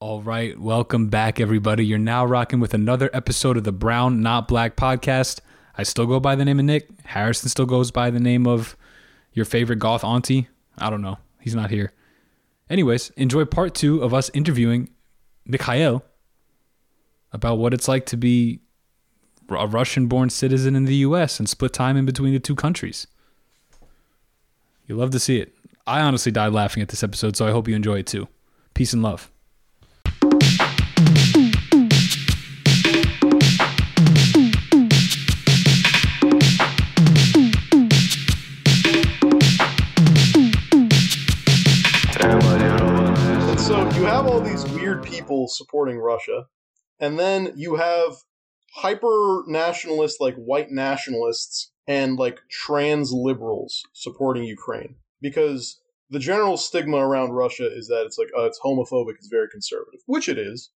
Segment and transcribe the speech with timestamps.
[0.00, 1.84] All right, welcome back, everybody.
[1.84, 5.40] You're now rocking with another episode of the Brown Not Black podcast.
[5.76, 6.88] I still go by the name of Nick.
[7.04, 8.76] Harrison still goes by the name of
[9.32, 10.46] your favorite goth auntie.
[10.78, 11.18] I don't know.
[11.40, 11.92] He's not here.
[12.70, 14.90] Anyways, enjoy part two of us interviewing
[15.44, 16.04] Mikhail
[17.32, 18.60] about what it's like to be
[19.50, 23.08] a Russian born citizen in the US and split time in between the two countries.
[24.86, 25.52] You love to see it.
[25.88, 28.28] I honestly died laughing at this episode, so I hope you enjoy it too.
[28.74, 29.32] Peace and love.
[45.48, 46.46] Supporting Russia,
[47.00, 48.16] and then you have
[48.74, 55.80] hyper nationalists like white nationalists and like trans liberals supporting Ukraine because
[56.10, 60.00] the general stigma around Russia is that it's like uh, it's homophobic, it's very conservative,
[60.06, 60.70] which it is.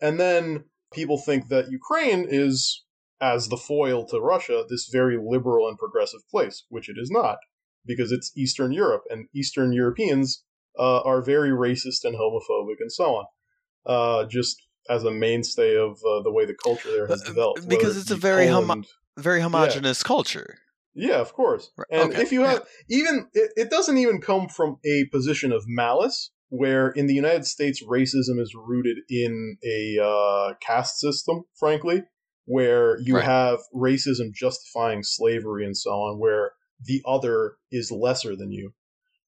[0.00, 2.84] And then people think that Ukraine is
[3.20, 7.38] as the foil to Russia this very liberal and progressive place, which it is not
[7.86, 10.44] because it's Eastern Europe and Eastern Europeans
[10.78, 13.24] uh, are very racist and homophobic and so on.
[13.86, 14.56] Uh, just
[14.88, 17.68] as a mainstay of uh, the way the culture there has Uh, developed.
[17.68, 18.82] because it's a very homo-
[19.18, 20.58] Very homogenous culture.
[20.94, 21.70] yeah, of course.
[21.90, 25.64] And okay, if you have even it, it doesn't even come from a position of
[25.66, 32.02] malice where in the United States racism is rooted in a uh, caste system, frankly,
[32.44, 33.24] where you Right.
[33.24, 38.72] have racism justifying slavery and so on, where the other is lesser than you.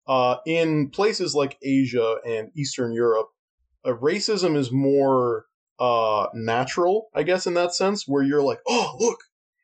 [0.06, 3.28] Uh, in places like Asia and Eastern Europe,
[3.86, 5.44] uh, racism is more
[5.78, 9.18] uh, natural, I guess, in that sense, where you're like, oh, look,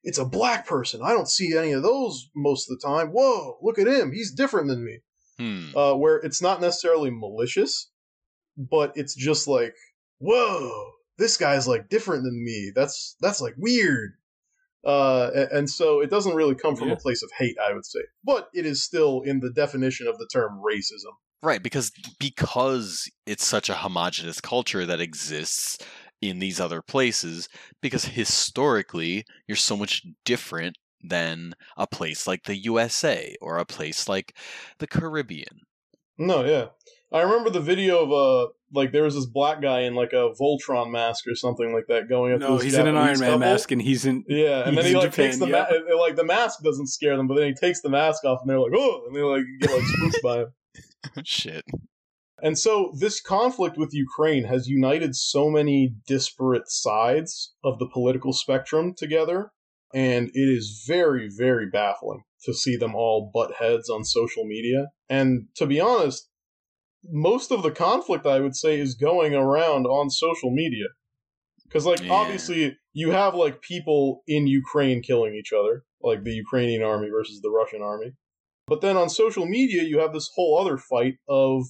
[0.05, 1.01] it's a black person.
[1.03, 3.09] I don't see any of those most of the time.
[3.09, 4.12] Whoa, look at him.
[4.12, 4.98] He's different than me.
[5.39, 5.77] Hmm.
[5.77, 7.91] Uh, where it's not necessarily malicious,
[8.56, 9.75] but it's just like,
[10.19, 12.70] whoa, this guy's like different than me.
[12.75, 14.12] That's that's like weird.
[14.84, 16.95] Uh, and so it doesn't really come from Yeah.
[16.95, 20.19] a place of hate, I would say, but it is still in the definition of
[20.19, 21.15] the term racism.
[21.42, 25.78] Right, because because it's such a homogenous culture that exists
[26.20, 27.48] in these other places,
[27.80, 34.08] because historically you're so much different than a place like the USA or a place
[34.08, 34.36] like
[34.78, 35.62] the Caribbean.
[36.16, 36.66] No, yeah.
[37.12, 40.31] I remember the video of uh like there was this black guy in like a
[40.41, 42.41] Voltron mask or something like that going up.
[42.41, 43.38] to No, this he's in an Iron Man couple.
[43.41, 44.25] mask and he's in.
[44.28, 47.16] Yeah, and then he in like takes the Japan, ma- like the mask doesn't scare
[47.16, 49.42] them, but then he takes the mask off and they're like, oh, and they like
[49.60, 50.52] get like spooked by him.
[51.24, 51.64] Shit.
[52.42, 58.32] And so this conflict with Ukraine has united so many disparate sides of the political
[58.32, 59.52] spectrum together,
[59.94, 64.86] and it is very, very baffling to see them all butt heads on social media.
[65.08, 66.28] And to be honest,
[67.04, 70.86] most of the conflict I would say is going around on social media.
[71.64, 72.12] Because like Yeah.
[72.12, 77.40] obviously you have like people in Ukraine killing each other, like the Ukrainian army versus
[77.40, 78.12] the Russian army.
[78.67, 81.65] But then on social media you have this whole other fight of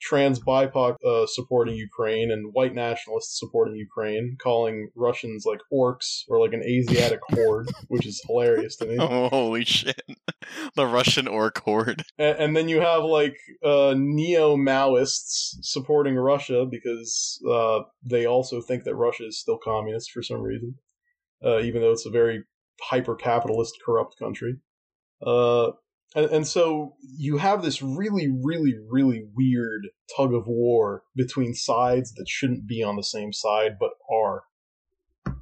[0.00, 6.40] trans BIPOC uh, supporting Ukraine and white nationalists supporting Ukraine, calling Russians like orcs or
[6.40, 8.96] like an Asiatic horde, which is hilarious to me.
[8.98, 10.00] Oh, holy shit.
[10.76, 12.02] the Russian orc horde.
[12.18, 18.60] A- and then you have like uh, neo Maoists supporting Russia because uh, they also
[18.60, 20.74] think that Russia is still communist for some reason,
[21.44, 22.44] uh, even though it's a very
[22.82, 24.56] hyper capitalist, corrupt country.
[26.14, 32.12] And, and so you have this really, really, really weird tug of war between sides
[32.14, 34.44] that shouldn't be on the same side but are.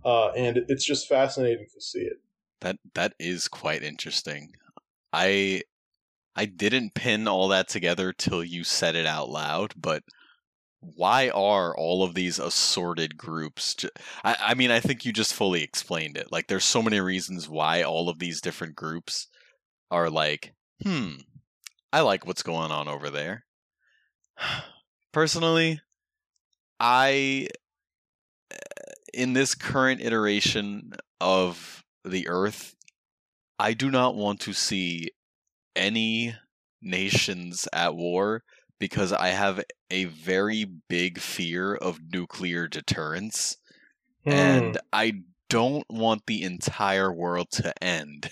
[0.04, 2.18] Uh, and it's just fascinating to see it.
[2.60, 4.52] That that is quite interesting.
[5.12, 5.62] I
[6.36, 10.02] I didn't pin all that together till you said it out loud, but
[10.80, 13.74] why are all of these assorted groups?
[13.74, 13.88] Ju-
[14.22, 16.30] I, I mean, I think you just fully explained it.
[16.30, 19.28] Like, there's so many reasons why all of these different groups
[19.94, 21.12] are like, hmm,
[21.92, 23.44] I like what's going on over there.
[25.12, 25.80] Personally,
[26.80, 27.46] I,
[29.12, 32.74] in this current iteration of the Earth,
[33.60, 35.10] I do not want to see
[35.76, 36.34] any
[36.82, 38.42] nations at war
[38.80, 43.56] because I have a very big fear of nuclear deterrence.
[44.26, 48.30] And I don't want the entire world to end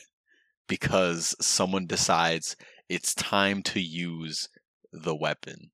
[0.72, 2.56] because someone decides
[2.88, 4.48] it's time to use
[4.90, 5.70] the weapon.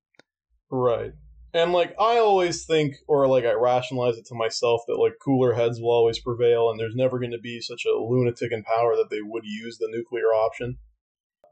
[0.72, 1.12] Right.
[1.54, 5.54] And like I always think or like I rationalize it to myself that like cooler
[5.54, 8.96] heads will always prevail and there's never going to be such a lunatic in power
[8.96, 10.78] that they would use the nuclear option.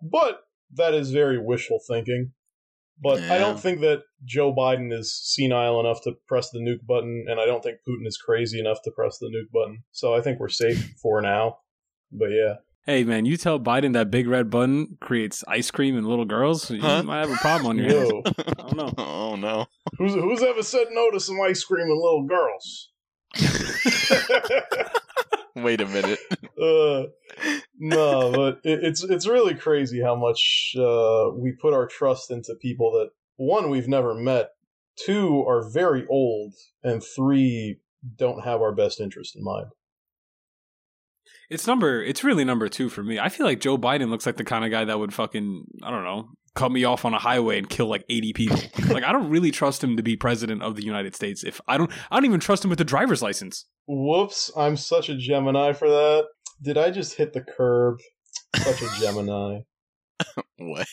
[0.02, 0.40] But
[0.75, 2.32] that is very wishful thinking.
[3.00, 7.26] But I don't think that Joe Biden is senile enough to press the nuke button,
[7.28, 9.84] and I don't think Putin is crazy enough to press the nuke button.
[9.93, 11.58] So I think we're safe for now.
[12.10, 12.54] But yeah,
[12.86, 16.70] Hey man, you tell Biden that big red button creates ice cream and little girls,
[16.70, 17.02] you Huh?
[17.02, 18.10] might have a problem on your hands.
[18.10, 18.22] yo,
[18.58, 18.92] I don't know.
[18.98, 19.66] Oh no.
[19.98, 22.90] who's who's ever said no to some ice cream and little girls?
[25.56, 26.20] Wait a minute.
[26.62, 27.04] uh,
[27.78, 32.54] no, but it, it's it's really crazy how much uh, we put our trust into
[32.60, 34.50] people that one we've never met,
[35.04, 36.52] two are very old,
[36.84, 37.80] and three
[38.16, 39.66] don't have our best interest in mind.
[41.50, 42.02] It's number.
[42.02, 43.19] It's really number two for me.
[43.19, 45.90] I feel like Joe Biden looks like the kind of guy that would fucking I
[45.90, 48.58] don't know cut me off on a highway and kill like eighty people.
[48.88, 51.44] like I don't really trust him to be president of the United States.
[51.44, 53.66] If I don't, I don't even trust him with the driver's license.
[53.87, 56.25] Whoops, I'm such a Gemini for that.
[56.62, 57.98] Did I just hit the curb?
[58.56, 59.60] Such a Gemini.
[60.58, 60.87] What?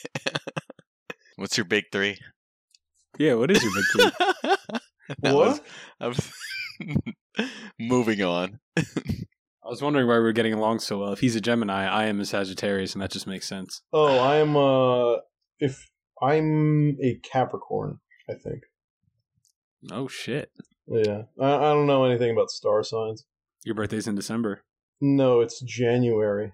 [1.37, 2.17] What's your big three?
[3.17, 4.51] Yeah, what is your big three?
[5.21, 5.33] What?
[5.33, 5.61] was-
[6.01, 6.31] I was
[7.79, 8.59] moving on.
[9.65, 11.13] I was wondering why we were getting along so well.
[11.13, 13.81] If he's a Gemini, I am a Sagittarius, and that just makes sense.
[13.93, 15.19] Oh, I am uh
[15.59, 15.89] if
[16.21, 17.99] I'm a Capricorn,
[18.29, 18.63] I think.
[19.91, 20.51] Oh shit!
[20.87, 21.23] Yeah.
[21.39, 23.25] I, I don't know anything about star signs.
[23.63, 24.63] Your birthday's in December.
[24.99, 26.53] No, it's January.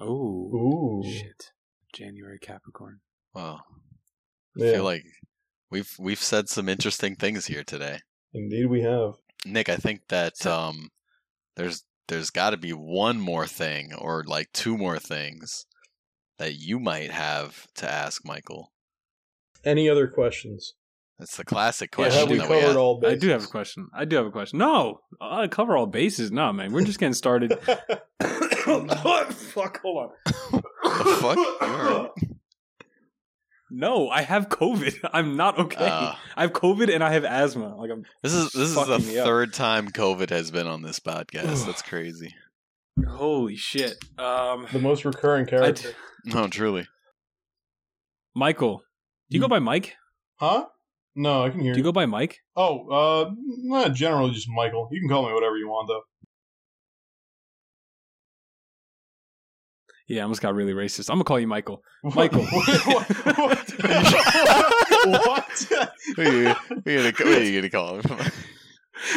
[0.00, 1.10] Oh Ooh.
[1.10, 1.52] shit!
[1.94, 3.00] January Capricorn.
[3.34, 3.60] Wow.
[4.60, 5.04] I Yeah, feel like
[5.70, 8.00] we've we've said some interesting things here today.
[8.34, 9.14] indeed we have.
[9.44, 10.90] Nick, I think that um
[11.56, 15.64] there's there's got to be one more thing or like two more things
[16.38, 18.72] that you might have to ask Michael.
[19.64, 20.74] Any other questions?
[21.18, 22.78] That's the classic Yeah, question have we that we covered ask.
[22.78, 23.88] all I do have a question.
[23.94, 24.58] I do have a question.
[24.58, 26.30] No, I cover all bases.
[26.32, 27.58] No, man, we're just getting started.
[28.20, 30.62] Fuck, hold on.
[30.82, 32.14] The fuck?
[33.70, 33.90] You alright?
[33.90, 35.08] No, I have COVID.
[35.12, 35.86] I'm not okay.
[35.86, 37.76] Uh, I have COVID and I have asthma.
[37.76, 38.04] Like I'm.
[38.22, 39.26] this is this is the Fucking me up.
[39.26, 41.66] third time COVID has been on this podcast.
[41.66, 42.34] That's crazy.
[43.08, 43.96] Holy shit.
[44.18, 45.92] Um, the most recurring I, character.
[46.24, 46.86] No, truly.
[48.34, 48.82] Michael,
[49.30, 49.96] do you go by Mike?
[50.36, 50.66] Huh?
[51.16, 52.38] No, I can hear Do you go by Mike?
[52.56, 54.88] Oh, uh, nah, generally just Michael.
[54.92, 56.02] You can call me whatever you want, though.
[60.10, 61.08] Yeah, I almost got really racist.
[61.08, 61.82] I'm gonna call you Michael.
[62.02, 62.42] Michael.
[62.50, 62.68] what?
[63.38, 63.70] what?
[65.04, 65.66] what?
[66.16, 66.48] Who are you,
[66.84, 68.32] who are you gonna, who are you gonna call him?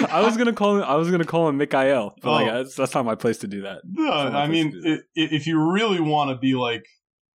[0.09, 0.83] I was gonna call him.
[0.83, 2.57] I was gonna call him Mikael, but like Oh.
[2.63, 3.79] that's, that's not my place to do that.
[3.85, 6.85] No, I mean, do i- i- if you really want to be like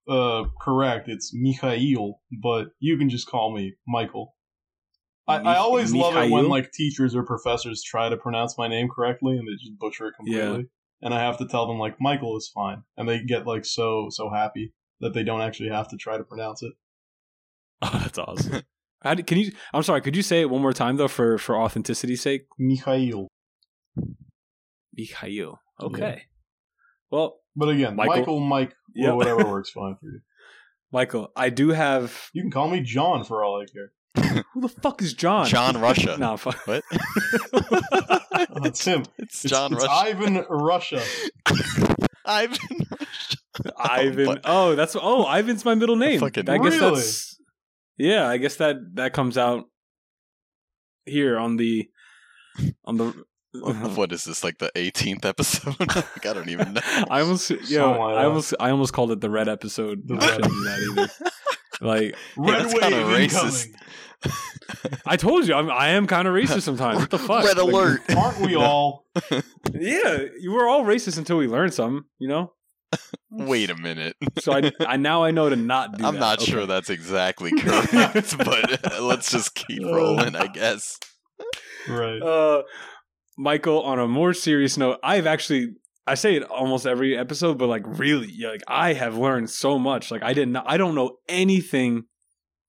[0.08, 4.34] uh correct, it's Mikhail, but you can just call me Michael.
[5.26, 8.66] I, I Mi- always love it when like teachers or professors try to pronounce my
[8.68, 10.68] name correctly and they just butcher it completely.
[11.00, 14.08] And I have to tell them like Michael is fine, and they get like so
[14.10, 16.72] so happy that they don't actually have to try to pronounce it.
[17.80, 18.62] Oh, that's awesome.
[19.02, 19.52] How do, can you?
[19.72, 20.00] I'm sorry.
[20.00, 22.46] Could you say it one more time though, for for authenticity's sake?
[22.58, 23.28] Mikhail.
[24.96, 25.60] Mikhail.
[25.80, 26.22] Okay.
[27.10, 28.16] Well, But again, Michael?
[28.16, 29.12] Michael, Mike, Yeah.
[29.12, 30.20] whatever works fine for you.
[30.92, 32.30] Michael, I do have.
[32.32, 34.42] You can call me John for all I care.
[34.54, 35.46] Who the fuck is John?
[35.46, 36.16] John Russia.
[36.18, 36.58] no, fuck.
[36.66, 36.82] What?
[38.50, 39.04] Oh, it's him.
[39.18, 39.92] It's It's, John it's Russia.
[39.92, 41.02] Ivan Russia.
[42.24, 42.58] Ivan
[42.90, 43.36] Russia.
[43.66, 44.26] Oh, Ivan.
[44.26, 46.20] but- Oh, that's oh, Ivan's my middle name.
[46.20, 46.94] fucking- I guess Really?
[46.94, 47.40] that's
[47.96, 48.28] yeah.
[48.28, 49.64] I guess that that comes out
[51.04, 51.88] here on the
[52.84, 53.14] on the.
[53.52, 54.06] what uh-huh.
[54.10, 55.74] is this like the 18th episode?
[55.80, 56.80] like, I don't even know.
[57.10, 60.06] I almost, Something I almost, I almost called it the red episode.
[60.06, 61.30] The I shouldn't do that either.
[61.80, 63.74] Like, Red that's wave kinda incoming.
[64.24, 65.00] Racist.
[65.06, 66.98] I told you, I'm, I am kind of racist sometimes.
[67.00, 67.44] What the fuck?
[67.44, 68.00] Red Like, alert.
[68.16, 69.04] Aren't we all?
[69.72, 72.06] Yeah, you were all racist until we learned some.
[72.18, 72.52] You know.
[73.30, 74.16] Wait a minute.
[74.38, 76.06] So I, I now I know to not do.
[76.06, 76.20] I'm that.
[76.20, 76.50] not Okay.
[76.50, 80.98] sure that's exactly correct, but uh, let's just keep rolling, I guess.
[81.86, 82.20] Right.
[82.22, 82.62] Uh,
[83.36, 85.74] Michael, on a more serious note, I've actually
[86.06, 90.10] I say it almost every episode, but like really, like I have learned so much.
[90.10, 92.04] Like I didn't, I don't know anything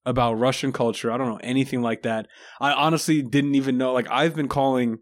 [0.10, 1.12] about Russian culture.
[1.12, 2.28] I don't know anything like that.
[2.60, 3.94] I honestly didn't even know.
[3.94, 4.98] Like I've been calling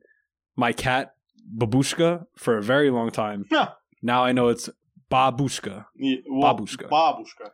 [0.56, 1.14] my cat
[1.58, 3.46] Babushka for a very long time.
[3.52, 3.70] Huh.
[4.02, 4.70] now I know it's
[5.10, 5.86] Babushka.
[5.96, 6.90] Yeah, well, Babushka.
[6.90, 7.50] Babushka.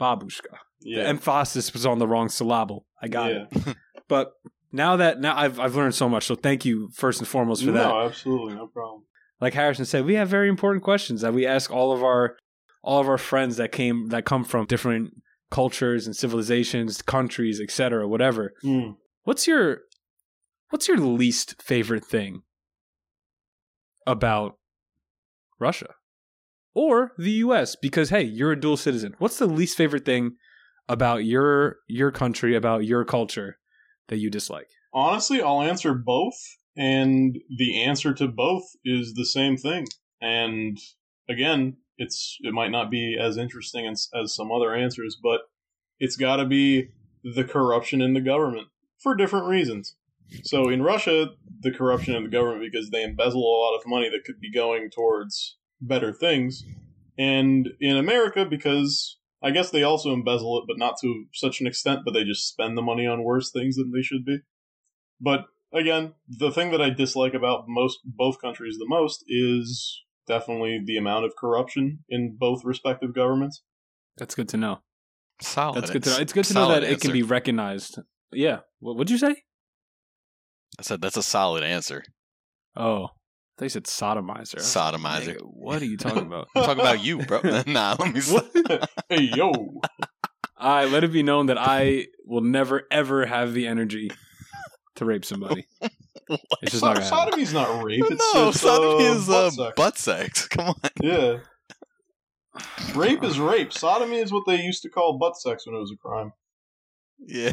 [0.00, 0.56] Babushka.
[0.80, 1.02] The Yeah.
[1.04, 2.86] emphasis was on the wrong syllable.
[3.02, 3.44] I got yeah.
[3.50, 3.76] it.
[4.08, 4.34] But
[4.70, 6.26] now that now I've I've learned so much.
[6.26, 7.88] So thank you first and foremost for no, that.
[7.88, 9.02] No, absolutely, no problem.
[9.40, 12.36] Like Harrison said, we have very important questions that we ask all of our
[12.84, 15.10] all of our friends that came that come from different
[15.50, 18.52] cultures and civilizations, countries, etc., whatever.
[18.64, 18.96] Mm.
[19.24, 19.80] What's your
[20.70, 22.42] what's your least favorite thing
[24.06, 24.56] about
[25.58, 25.94] Russia
[26.74, 29.14] or the US because hey, you're a dual citizen.
[29.18, 30.36] What's the least favorite thing
[30.88, 33.58] about your your country, about your culture
[34.08, 34.68] that you dislike?
[34.92, 36.38] Honestly, I'll answer both,
[36.76, 39.86] and the answer to both is the same thing.
[40.20, 40.78] And
[41.28, 45.42] again, it's it might not be as interesting as, as some other answers, but
[45.98, 46.88] it's got to be
[47.22, 49.96] the corruption in the government for different reasons.
[50.42, 54.08] So in Russia, the corruption in the government because they embezzle a lot of money
[54.10, 56.64] that could be going towards better things,
[57.18, 61.66] and in America because I guess they also embezzle it, but not to such an
[61.66, 62.00] extent.
[62.04, 64.38] But they just spend the money on worse things than they should be.
[65.20, 70.80] But again, the thing that I dislike about most both countries the most is definitely
[70.84, 73.62] the amount of corruption in both respective governments.
[74.16, 74.80] That's good to know.
[75.40, 75.82] Solid.
[75.82, 76.18] That's good to know.
[76.18, 77.98] It's good to know Solid that it can be recognized.
[78.32, 78.60] Yeah.
[78.80, 79.36] What would you say?
[80.78, 82.04] I said that's a solid answer.
[82.76, 83.08] Oh,
[83.58, 84.28] they said sodomizer.
[84.28, 85.40] I was like, Sodomizer.
[85.42, 86.48] What are you talking about?
[86.54, 87.40] I'm talking about you, bro.
[87.66, 88.20] nah, let me.
[89.08, 89.80] hey yo, All
[90.58, 94.10] right, let it be known that I will never ever have the energy
[94.96, 95.66] to rape somebody.
[96.62, 98.04] It's just So- not gonna sodomy's not rape.
[98.08, 99.72] It's, no, it's, sodomy uh, is butt uh, sex.
[99.76, 100.48] butt sex.
[100.48, 100.90] Come on.
[101.02, 101.38] Yeah.
[102.94, 103.72] Rape is rape.
[103.72, 106.32] Sodomy is what they used to call butt sex when it was a crime.
[107.18, 107.52] Yeah.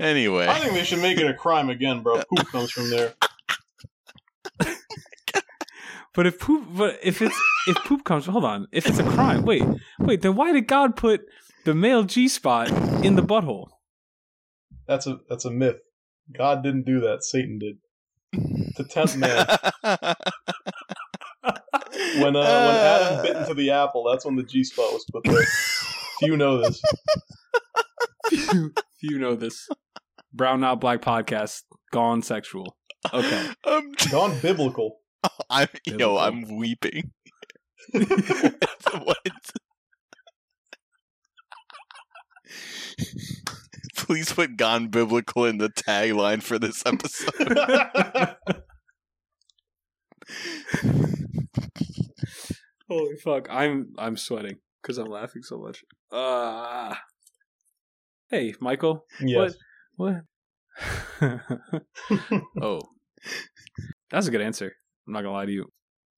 [0.00, 2.22] anyway, I think they should make it a crime again, bro.
[2.34, 3.14] Poop comes from there.
[6.16, 8.68] But if poop, but if it's if poop comes, hold on.
[8.72, 9.62] If it's a crime, wait,
[9.98, 10.22] wait.
[10.22, 11.20] Then why did God put
[11.66, 12.70] the male G spot
[13.04, 13.68] in the butthole?
[14.88, 15.76] That's a that's a myth.
[16.32, 17.22] God didn't do that.
[17.22, 17.78] Satan did.
[18.76, 19.46] To tempt man.
[22.18, 25.24] When uh, when Adam bit into the apple, that's when the G spot was put
[25.24, 25.44] there.
[26.20, 26.82] Few know this.
[28.28, 29.68] Few, few know this.
[30.32, 32.76] Brown Not Black podcast gone sexual.
[33.12, 33.48] Okay.
[33.64, 34.98] I'm, Gone biblical.
[35.50, 37.12] I'm yo, I'm weeping.
[37.92, 39.18] what?
[44.06, 47.34] Please put "gone biblical" in the tagline for this episode.
[52.88, 53.48] Holy fuck!
[53.50, 55.82] I'm I'm sweating because I'm laughing so much.
[56.12, 56.94] Uh,
[58.30, 59.04] hey, Michael.
[59.20, 59.56] yes.
[59.96, 60.22] What?
[62.62, 62.80] oh,
[64.10, 64.72] that's a good answer.
[65.08, 65.72] I'm not gonna lie to you.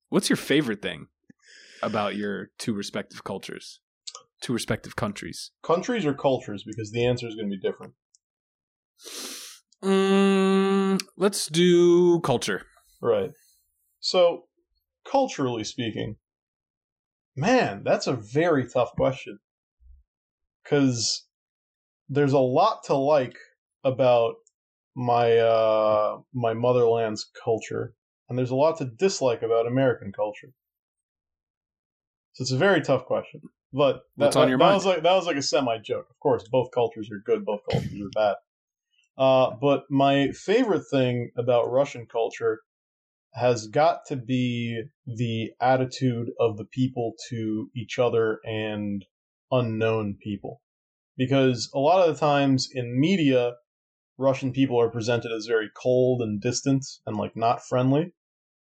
[0.09, 1.07] What's your favorite thing
[1.81, 3.79] about your two respective cultures,
[4.41, 5.51] two respective countries?
[5.63, 6.63] Countries or cultures?
[6.65, 7.93] Because the answer is going to be different.
[9.83, 12.63] Mm, let's do culture.
[13.01, 13.31] Right.
[13.99, 14.45] So,
[15.09, 16.17] culturally speaking,
[17.35, 19.39] man, that's a very tough question.
[20.63, 21.25] Because
[22.09, 23.37] there's a lot to like
[23.83, 24.35] about
[24.95, 27.93] my uh, my motherland's culture,
[28.27, 30.53] and there's a lot to dislike about American culture.
[32.39, 33.41] So it's a very tough question.
[33.73, 34.75] But that, on that- your that mind?
[34.75, 36.07] was like that was like a semi joke.
[36.09, 38.35] Of course, both cultures are good, both cultures are bad.
[39.17, 42.61] Uh, but my favorite thing about Russian culture
[43.33, 49.03] has got to be the attitude of the people to each other and
[49.51, 50.61] unknown people.
[51.17, 53.55] Because a lot of the times in media,
[54.17, 58.13] Russian people are presented as very cold and distant and like not friendly.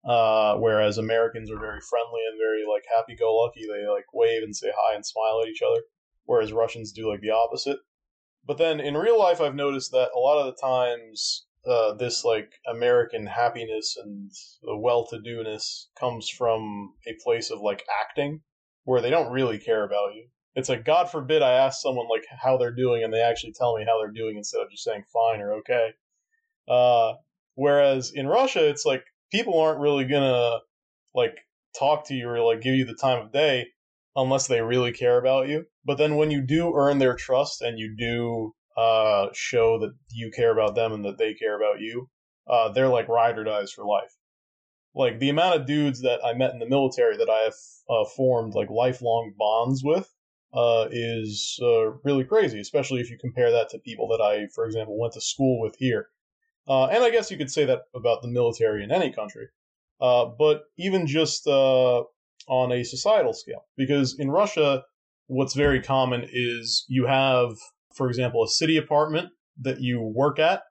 [0.06, 3.62] Uh, whereas Americans are very friendly and very like happy go lucky.
[3.66, 5.82] They like wave and say hi and smile at each other.
[6.24, 7.78] Whereas Russians do like the opposite.
[8.46, 12.24] But then in real life, I've noticed that a lot of the times uh, this
[12.24, 14.30] like American happiness and
[14.62, 18.42] the well-to-do-ness comes from a place of like acting,
[18.84, 20.26] where they don't really care about you.
[20.54, 23.76] It's like God forbid I ask someone like how they're doing, and they actually tell
[23.76, 25.90] me how they're doing instead of just saying fine or okay.
[26.68, 27.14] Uh,
[27.54, 29.04] whereas in Russia, it's like
[29.34, 30.60] people aren't really gonna
[31.12, 31.36] like
[31.76, 33.66] talk to you or like give you the time of day
[34.14, 35.64] unless they really care about you.
[35.84, 40.30] But then when you do earn their trust and you do uh, show that you
[40.30, 42.08] care about them and that they care about you,
[42.48, 44.14] uh, they're like ride or dies for life.
[44.94, 47.54] Like the amount of dudes that I met in the military that I have
[47.88, 50.08] uh, formed like lifelong bonds with
[50.52, 54.64] uh, is uh, really crazy, especially if you compare that to people that I, for
[54.64, 56.10] example, went to school with here.
[56.68, 59.48] Uh, and I guess you could say that about the military in any country.
[60.00, 62.02] Uh, but even just uh,
[62.48, 64.82] on a societal scale, because in Russia,
[65.26, 67.52] what's very common is you have,
[67.94, 69.30] for example, a city apartment
[69.60, 70.62] that you work at,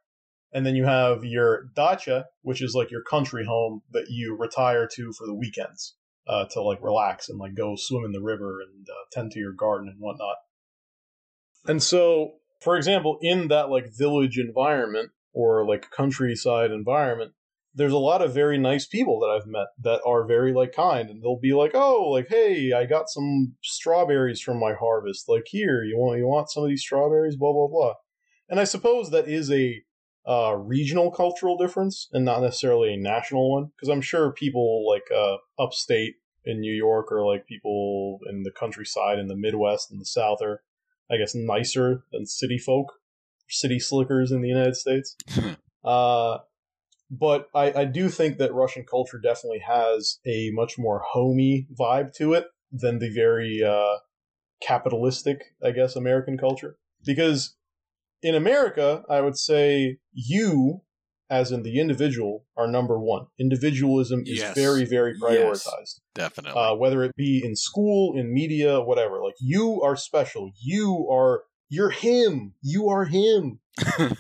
[0.52, 4.88] and then you have your dacha, which is like your country home that you retire
[4.96, 5.96] to for the weekends
[6.28, 9.40] uh, to like relax and like go swim in the river and uh, tend to
[9.40, 10.36] your garden and whatnot.
[11.66, 17.34] And so, for example, in that like village environment or like countryside environment,
[17.76, 21.10] there's a lot of very nice people that I've met that are very like kind,
[21.10, 25.28] and they'll be like, "Oh, like hey, I got some strawberries from my harvest.
[25.28, 27.36] Like here, you want you want some of these strawberries?
[27.36, 27.94] Blah blah blah."
[28.50, 29.82] And I suppose that is a
[30.28, 35.04] uh, regional cultural difference and not necessarily a national one, because I'm sure people like
[35.14, 40.00] uh, upstate in New York or like people in the countryside in the Midwest and
[40.00, 40.62] the South are,
[41.12, 42.94] I guess, nicer than city folk,
[43.54, 45.16] city slickers in the United States.
[45.84, 46.40] uh,
[47.12, 52.14] but I, I do think that Russian culture definitely has a much more homey vibe
[52.16, 53.98] to it than the very uh,
[54.66, 56.78] capitalistic, I guess, American culture.
[57.06, 57.56] Because
[58.22, 60.82] in America, I would say you,
[61.30, 63.28] as in the individual, are number one.
[63.40, 64.56] Individualism is Yes.
[64.56, 65.22] very, very Yes.
[65.22, 66.00] prioritized.
[66.16, 66.60] Definitely.
[66.62, 69.22] Uh, whether it be in school, in media, whatever.
[69.22, 70.52] Like you are special.
[70.62, 71.44] You are.
[71.70, 72.54] You're him.
[72.62, 73.60] You are him.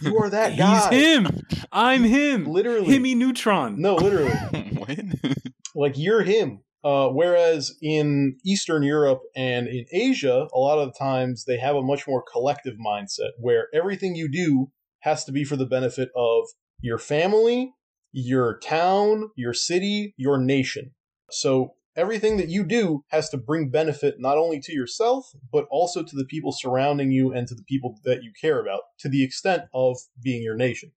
[0.01, 0.89] You are that guy.
[0.89, 1.41] He's him.
[1.71, 2.45] I'm him.
[2.45, 2.87] Literally.
[2.87, 3.79] Himmy Neutron.
[3.79, 4.33] No, literally.
[4.73, 4.99] What?
[5.75, 6.59] like you're him.
[6.83, 11.77] Uh, whereas in Eastern Europe and in Asia, a lot of the times they have
[11.77, 14.69] a much more collective mindset where everything you do
[14.99, 16.43] has to be for the benefit of
[16.81, 17.71] your family,
[18.11, 20.91] your town, your city, your nation.
[21.29, 26.03] So everything that you do has to bring benefit not only to yourself, but also
[26.03, 29.23] to the people surrounding you and to the people that you care about, to the
[29.23, 30.91] extent of being your nation.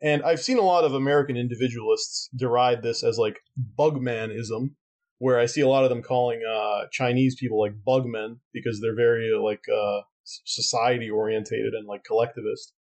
[0.00, 3.38] And I've seen a lot of American individualists deride this as like
[3.78, 4.74] bugmanism,
[5.18, 8.96] where I see a lot of them calling uh, Chinese people like bugmen because they're
[8.96, 12.74] very like uh, society orientated and like collectivist,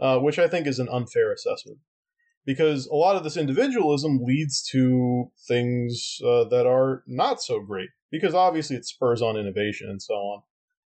[0.00, 1.78] uh, which I think is an unfair assessment.
[2.46, 7.90] Because a lot of this individualism leads to things uh, that are not so great.
[8.10, 10.42] Because obviously it spurs on innovation and so on.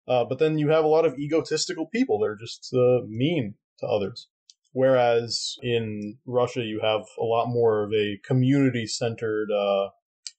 [0.08, 3.54] Uh, but then you have a lot of egotistical people that are just uh, mean
[3.78, 4.28] to others.
[4.72, 9.88] Whereas in Russia, you have a lot more of a community centered uh,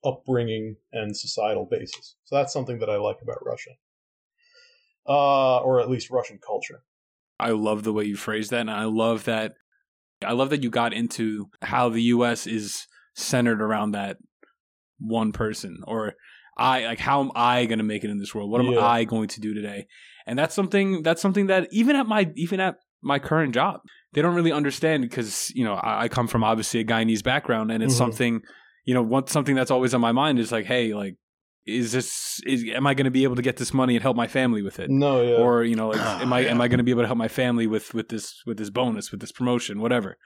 [0.03, 2.15] upbringing and societal basis.
[2.23, 3.71] So that's something that I like about Russia.
[5.07, 6.83] Uh, or at least Russian culture.
[7.39, 9.55] I love the way you phrase that, and I love that.
[10.23, 12.47] I love that you got into how the U.S.
[12.47, 14.17] is centered around that
[14.99, 16.13] one person, or
[16.57, 18.51] I like how am I going to make it in this world?
[18.51, 18.85] What am Yeah.
[18.85, 19.87] I going to do today?
[20.27, 23.81] And that's something that's something that even at my even at my current job,
[24.13, 27.71] they don't really understand because you know I, I come from obviously a Guyanese background,
[27.71, 27.97] and it's Mhm.
[27.97, 28.41] something
[28.85, 31.15] you know one something that's always on my mind is like, hey, like
[31.65, 34.17] is this is am I going to be able to get this money and help
[34.17, 34.89] my family with it?
[34.89, 35.35] No, yeah.
[35.35, 37.17] or you know like Ah, am i am i going to be able to help
[37.17, 40.17] my family with with this with this bonus with this promotion whatever?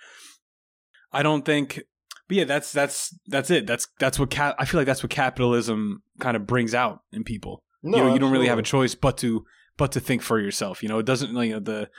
[1.12, 1.82] I don't think
[2.28, 3.68] but yeah that's that's that's it.
[3.68, 7.24] That's that's what cap i feel like that's what capitalism kind of brings out in
[7.24, 7.64] people.
[7.84, 9.46] No, you know you don't really have a choice but to
[9.78, 11.00] but to think for yourself you know?
[11.00, 11.90] It doesn't you know the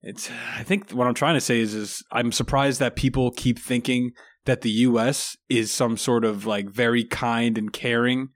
[0.00, 3.58] it's i think what i'm trying to say is is i'm surprised that people keep
[3.58, 4.12] thinking
[4.44, 8.28] that the us is some sort of like very kind and caring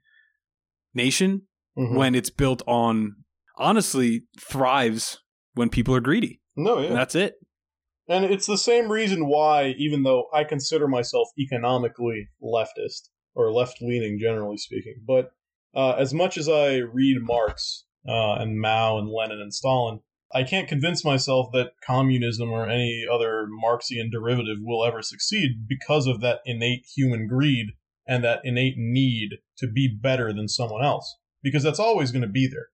[0.93, 1.43] nation
[1.77, 1.95] Mhm.
[1.97, 3.15] when it's built on
[3.57, 5.19] honestly thrives
[5.53, 6.41] when people are greedy.
[6.55, 6.87] No, yeah.
[6.89, 7.35] And that's it.
[8.07, 13.81] And it's the same reason why, even though I consider myself economically leftist, or left
[13.81, 15.31] leaning generally speaking, but
[15.73, 20.01] uh, as much as I read Marx uh, and Mao and Lenin and Stalin,
[20.31, 26.05] I can't convince myself that communism or any other Marxian derivative will ever succeed because
[26.05, 27.67] of that innate human greed
[28.07, 31.17] and that innate need to be better than someone else.
[31.41, 32.67] Because that's always going to be there.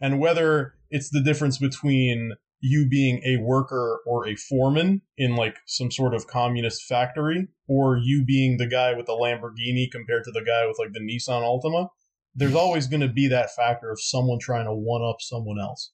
[0.00, 5.56] And whether it's the difference between you being a worker or a foreman in like
[5.66, 10.30] some sort of communist factory, or you being the guy with the Lamborghini compared to
[10.30, 11.88] the guy with like the Nissan Altima,
[12.34, 15.92] there's always going to be that factor of someone trying to one up someone else,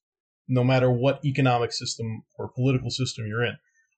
[0.49, 3.57] no matter what economic system or political system you're in.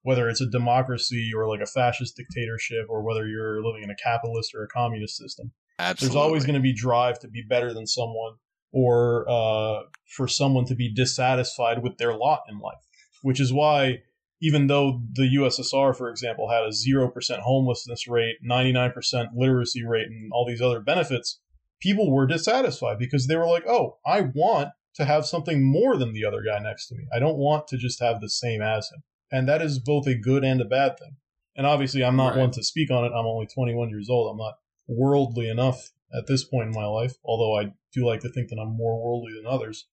[0.09, 3.97] Whether it's a democracy or like a fascist dictatorship, or whether you're living in a
[3.97, 6.15] capitalist or a communist system, Absolutely.
[6.15, 8.35] there's always going to be drive to be better than someone
[8.73, 9.81] or uh,
[10.17, 12.79] for someone to be dissatisfied with their lot in life
[13.23, 13.99] which is why
[14.41, 20.31] even though the ussr for example had a 0% homelessness rate 99% literacy rate and
[20.33, 21.41] all these other benefits
[21.81, 26.13] people were dissatisfied because they were like oh i want to have something more than
[26.13, 28.91] the other guy next to me i don't want to just have the same as
[28.93, 31.17] him and that is both a good and a bad thing
[31.57, 32.41] and obviously i'm not Right.
[32.41, 34.55] one to speak on it i'm only 21 years old i'm not
[34.89, 38.59] worldly enough at this point in my life, although I do like to think that
[38.59, 39.87] I'm more worldly than others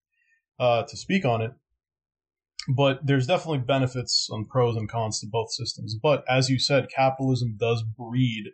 [0.60, 1.52] uh, to speak on it.
[2.68, 5.96] But there's definitely benefits and pros and cons to both systems.
[6.02, 8.46] But as you said, capitalism does breed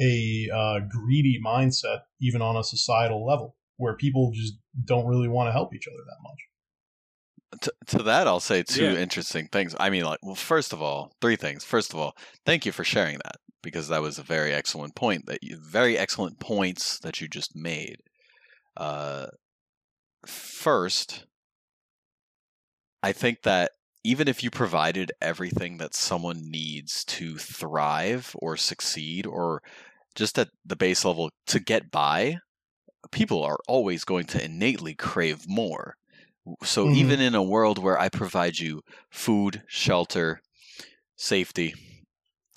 [0.00, 5.48] a uh, greedy mindset, even on a societal level, where people just don't really want
[5.48, 6.38] to help each other that much.
[7.60, 8.98] To, to that, I'll say two Yeah.
[8.98, 9.74] interesting things.
[9.78, 11.64] I mean, like, well, first of all, three things.
[11.64, 15.26] First of all, thank you for sharing that because that was a very excellent point
[15.26, 17.96] that you, very excellent points that you just made.
[18.76, 19.26] Uh,
[20.26, 21.26] first,
[23.02, 23.72] I think that
[24.04, 29.62] even if you provided everything that someone needs to thrive or succeed or
[30.14, 32.38] just at the base level to get by,
[33.12, 35.94] people are always going to innately crave more.
[36.64, 36.94] So Mhm.
[36.96, 40.40] even in a world where I provide you food, shelter,
[41.16, 41.74] safety,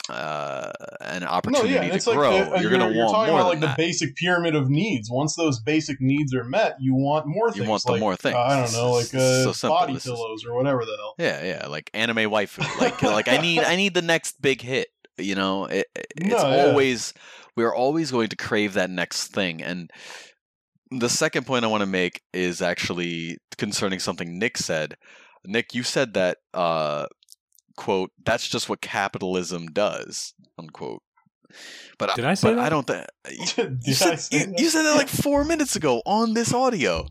[0.09, 0.71] uh,
[1.01, 3.11] an No, opportunity yeah, to it's like grow, the, uh, you're you're, going to want
[3.11, 3.77] talking more about like that.
[3.77, 5.09] the basic pyramid of needs.
[5.09, 7.63] Once those basic needs are met, you want more Things.
[7.63, 8.35] You want the like, more things.
[8.35, 9.17] uh, I don't know, like so
[9.49, 9.69] uh, simple.
[9.77, 11.15] body This is- pillows or whatever the hell.
[11.17, 12.59] Yeah, yeah, like anime waifu.
[12.79, 14.87] Like, like I need, I need the next big hit.
[15.17, 16.65] You know, it, it- it's No, yeah.
[16.67, 17.13] always
[17.55, 19.63] we're always going to crave that next thing.
[19.63, 19.89] And
[20.91, 24.95] the second point I want to make is actually concerning something Nick said.
[25.45, 27.07] Nick, you said that uh,
[27.77, 31.01] quote that's just what capitalism does unquote.
[31.97, 32.65] But Did I say but that?
[32.65, 33.05] I don't think
[33.55, 34.59] Did you said, you, that?
[34.59, 37.07] you said that like four minutes ago on this audio.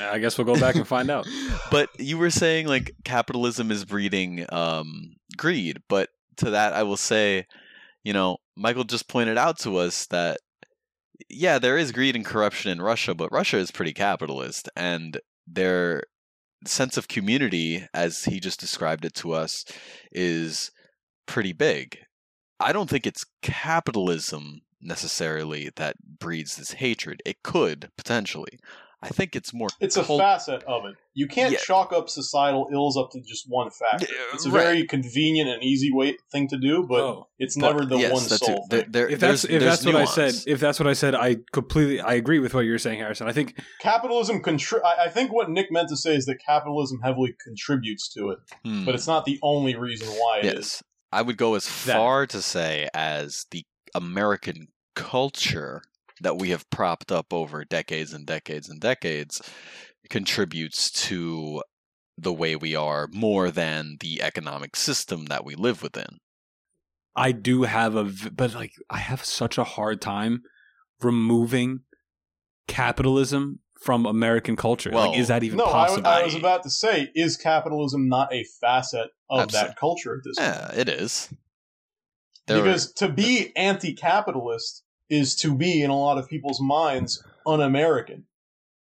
[0.00, 1.26] I guess we'll go back and find out.
[1.70, 5.82] but you were saying like capitalism is breeding um, greed.
[5.88, 7.46] But to that, I will say,
[8.04, 10.38] you know, Michael just pointed out to us that
[11.28, 16.04] yeah, there is greed and corruption in Russia, but Russia is pretty capitalist, and their
[16.66, 19.64] sense of community, as he just described it to us,
[20.12, 20.70] is
[21.26, 21.98] pretty big.
[22.60, 27.22] I don't think it's capitalism necessarily that breeds this hatred.
[27.24, 28.58] It could potentially.
[29.04, 29.68] I think it's more.
[29.80, 30.94] It's a cult- facet of it.
[31.14, 31.58] You can't Yeah.
[31.58, 34.06] chalk up societal ills up to just one factor.
[34.08, 34.62] Yeah, It's a right.
[34.62, 37.28] very convenient and easy way thing to do, but Oh.
[37.38, 38.92] it's But never the yes, one that's sole There- thing.
[38.92, 42.00] there- If that's if that's what I said, if that's what I said, I completely
[42.00, 43.26] I agree with what you're saying, Harrison.
[43.28, 47.00] I think Capitalism contri- I, I think what Nick meant to say is that capitalism
[47.02, 48.84] heavily contributes to it, Hmm.
[48.84, 50.54] but it's not the only reason why it is.
[50.54, 55.82] yes, I would go as That- far to say as the American culture
[56.22, 59.42] that we have propped up over decades and decades and decades
[60.08, 61.62] contributes to
[62.18, 66.18] the way we are more than the economic system that we live within.
[67.14, 70.42] I do have a, but like I have such a hard time
[71.00, 71.80] removing
[72.68, 74.90] capitalism from American culture.
[74.92, 76.06] Well, like, is that even No, I, possible?
[76.06, 80.20] I was about to say, is capitalism not a facet of Absol- that culture at
[80.24, 80.48] this point?
[80.48, 81.28] Yeah, it is.
[82.46, 87.22] There are- because to be anti-capitalist is to be, in a lot of people's minds,
[87.44, 88.24] un-American.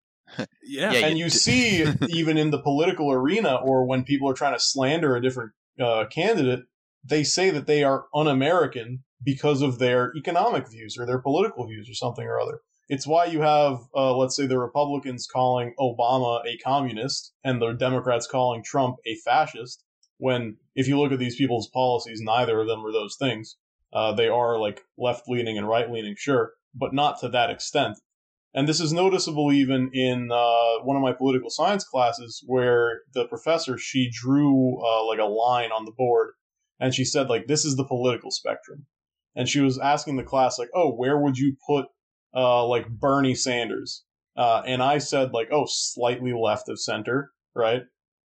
[0.62, 4.30] yeah, Yeah, and you you d- see, even in the political arena, or when people
[4.30, 6.60] are trying to slander a different uh, candidate,
[7.02, 11.90] they say that they are un-American because of their economic views or their political views
[11.90, 12.60] or something or other.
[12.88, 17.72] It's why you have, uh, let's say, the Republicans calling Obama a communist and the
[17.72, 19.84] Democrats calling Trump a fascist.
[20.18, 23.56] When, if you look at these people's policies, neither of them are those things.
[23.92, 27.98] Uh, they are like left leaning and right leaning, sure, but not to that extent.
[28.52, 33.26] And this is noticeable even in uh, one of my political science classes where the
[33.26, 36.30] professor, she drew uh, like a line on the board
[36.80, 38.86] and she said like, this is the political spectrum.
[39.36, 41.86] And she was asking the class like, oh, where would you put
[42.34, 44.04] uh, like Bernie Sanders?
[44.36, 47.82] Uh, and I said like, oh, slightly left of center, right?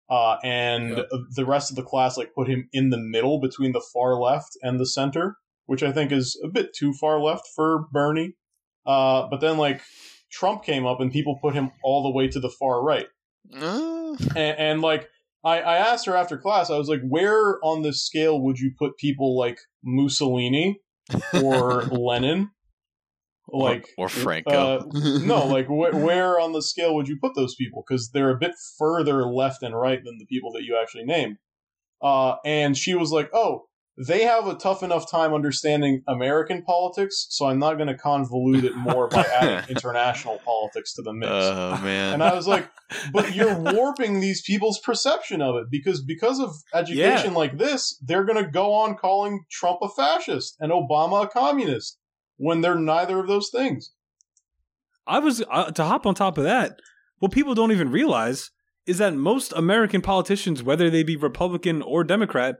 [0.09, 1.07] Uh, and Yep.
[1.35, 4.57] the rest of the class like put him in the middle between the far left
[4.61, 8.33] and the center, which I think is a bit too far left for Bernie.
[8.85, 9.81] Uh, but then like
[10.31, 13.07] Trump came up and people put him all the way to the far right.
[13.53, 15.09] Uh, And, and like
[15.43, 18.71] I, I asked her after class, I was like, where on this scale would you
[18.77, 20.79] put people like Mussolini
[21.33, 22.49] or Lenin?
[23.49, 24.51] Like or, or Franco.
[24.51, 27.83] uh, no, like wh- where on the scale would you put those people?
[27.87, 31.37] Because they're a bit further left and right than the people that you actually named.
[32.01, 33.65] Uh, and she was like, "Oh,
[33.97, 38.63] they have a tough enough time understanding American politics, so I'm not going to convolute
[38.63, 42.13] it more by adding international politics to the mix." oh man.
[42.13, 42.69] and I was like,
[43.11, 48.25] "But you're warping these people's perception of it because because of education like this, they're
[48.25, 51.99] going to go on calling Trump a fascist and Obama a communist
[52.37, 53.91] when they're neither of those things."
[55.05, 56.79] I was uh, to hop on top of that.
[57.19, 58.51] What people don't even realize
[58.85, 62.55] is that most American politicians, whether they be Republican or Democrat,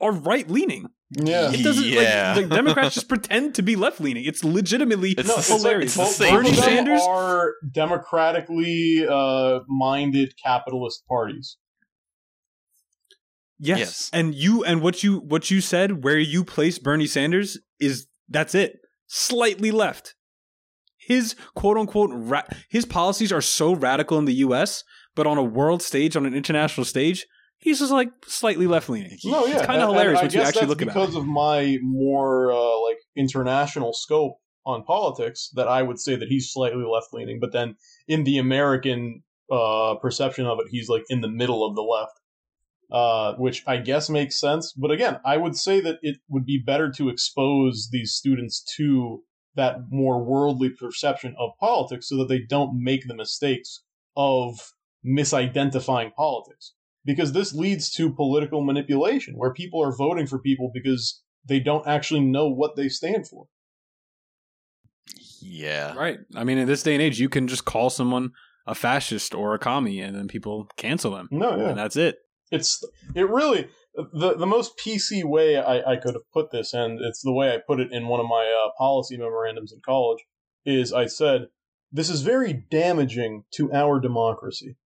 [0.00, 0.86] are right leaning.
[1.10, 1.52] Yeah.
[1.52, 2.34] It doesn't Yeah.
[2.36, 4.24] like the Democrats just pretend to be left leaning.
[4.24, 5.96] It's legitimately It's No, the- it's hilarious.
[5.96, 6.64] it's the same both of shit.
[6.64, 11.56] them Sanders are democratically uh, minded capitalist parties.
[13.58, 13.78] Yes.
[13.78, 14.10] Yes.
[14.12, 18.54] And you and what you what you said where you place Bernie Sanders is that's
[18.54, 18.80] it.
[19.06, 20.14] Slightly left.
[20.98, 24.82] His quote unquote ra- his policies are so radical in the US,
[25.14, 27.26] but on a world stage, on an international stage,
[27.58, 29.18] he's just like slightly left leaning.
[29.24, 31.78] No, yeah, It's kinda hilarious and I once you actually look at because of my
[31.82, 37.12] more uh, like international scope on politics that I would say that he's slightly left
[37.12, 37.76] leaning, but then
[38.08, 42.20] in the American uh, perception of it, he's like in the middle of the left,
[42.90, 44.72] uh, which I guess makes sense.
[44.72, 49.22] But again, I would say that it would be better to expose these students to
[49.54, 53.82] that more worldly perception of politics so that they don't make the mistakes
[54.16, 54.72] of
[55.04, 56.74] misidentifying politics
[57.06, 61.86] because this leads to political manipulation where people are voting for people because they don't
[61.86, 63.46] actually know what they stand for.
[65.40, 65.94] Yeah.
[65.94, 66.18] Right.
[66.34, 68.32] I mean, in this day and age, you can just call someone
[68.66, 71.68] a fascist or a commie, and then people cancel them, No, yeah.
[71.68, 72.16] and that's it.
[72.50, 77.00] It's it really the the most PC way I, I could have put this, and
[77.00, 80.18] it's the way I put it in one of my uh, policy memorandums in college.
[80.64, 81.46] Is I said
[81.92, 84.76] this is very damaging to our democracy,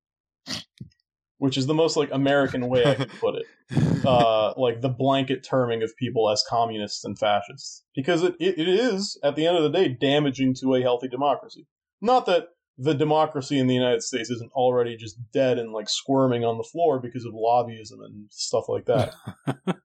[1.41, 3.47] which is the most like American way I could put it.
[4.07, 8.69] uh, like the blanket terming of people as communists and fascists because it, it, it
[8.69, 11.67] is at the end of the day damaging to a healthy democracy
[12.01, 16.45] not that the democracy in the united states isn't already just dead and like squirming
[16.45, 19.15] on the floor because of lobbyism and stuff like that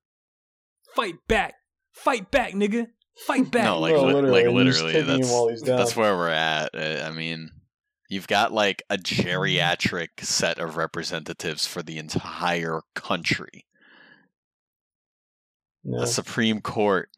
[0.96, 1.56] Fight back,
[1.92, 2.88] fight back, nigga,
[3.28, 3.66] fight back.
[3.66, 5.02] No, like No, li- literally, like literally.
[5.02, 5.78] That's while he's down.
[5.78, 6.70] that's where we're at.
[6.74, 7.52] I mean,
[8.10, 13.66] you've got like a geriatric set of representatives for the entire country.
[15.84, 16.04] Yeah.
[16.04, 17.10] A Supreme Court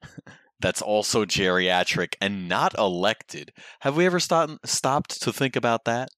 [0.60, 3.52] that's also geriatric and not elected.
[3.80, 6.08] Have we ever stopped stopped to think about that?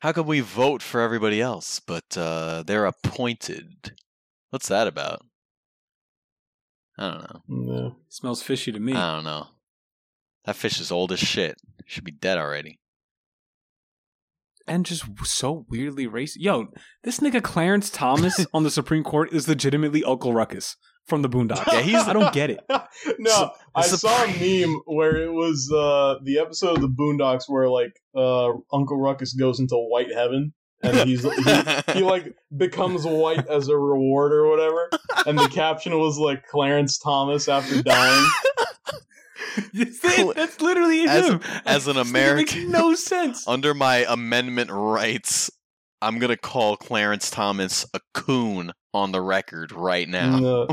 [0.00, 3.92] How can we vote for everybody else, but uh, they're appointed?
[4.50, 5.22] What's that about?
[6.96, 7.74] I don't know.
[7.74, 7.90] Yeah.
[8.08, 8.94] Smells fishy to me.
[8.94, 9.46] I don't know.
[10.44, 11.60] That fish is old as shit.
[11.86, 12.80] Should be dead already.
[14.68, 16.36] And just so weirdly racist.
[16.38, 16.68] Yo,
[17.04, 20.76] this nigga Clarence Thomas on the Supreme Court is legitimately Uncle Ruckus
[21.06, 21.66] from the Boondocks.
[21.72, 22.60] Yeah, he's- I don't get it.
[23.18, 27.68] no, I saw a meme where it was uh, the episode of the Boondocks where
[27.68, 30.52] like uh, Uncle Ruckus goes into white heaven
[30.82, 34.90] and he's he, he like becomes white as a reward or whatever,
[35.26, 38.30] and the caption was like Clarence Thomas after dying.
[39.74, 41.40] That's literally As- him.
[41.64, 43.46] as an This nigga American- makes no sense.
[43.48, 45.50] Under my amendment rights,
[46.02, 50.38] I'm gonna call Clarence Thomas a coon on the record right now.
[50.38, 50.68] No.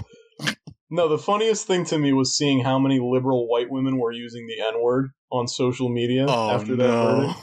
[0.89, 4.45] no, the funniest thing to me was seeing how many liberal white women were using
[4.47, 7.34] the N word on social media Oh after that no,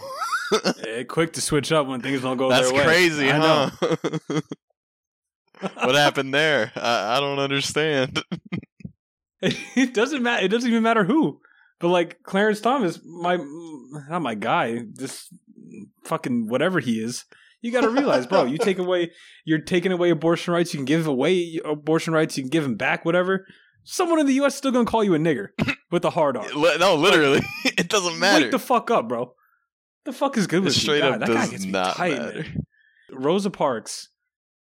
[0.51, 0.87] verdict.
[0.87, 2.85] Eh, quick to switch up when things don't go that's their way.
[2.85, 3.71] That's crazy, I huh?
[4.31, 4.41] know.
[5.87, 6.73] what happened there?
[6.77, 8.23] I, I don't understand.
[9.77, 10.45] it doesn't matter.
[10.45, 11.41] It doesn't even matter who.
[11.81, 13.39] But like Clarence Thomas, my
[14.09, 15.29] not my guy, this
[16.05, 17.25] fucking whatever he is.
[17.61, 18.45] You got to realize, bro.
[18.45, 19.13] You take away,
[19.45, 20.73] you're taking away abortion rights.
[20.73, 22.37] You can give away abortion rights.
[22.37, 23.47] You can give them back, whatever.
[23.85, 24.53] Someone in the U.S.
[24.55, 25.49] is still gonna call you a nigger
[25.91, 26.47] with a hard R.
[26.79, 28.45] No, literally, it doesn't matter.
[28.45, 29.35] Wake the fuck up, bro.
[30.05, 30.81] The fuck is good it with you?
[30.83, 32.43] straight God, up that guy does gets me not tight, matter.
[32.43, 32.67] man.
[33.13, 34.09] Rosa Parks,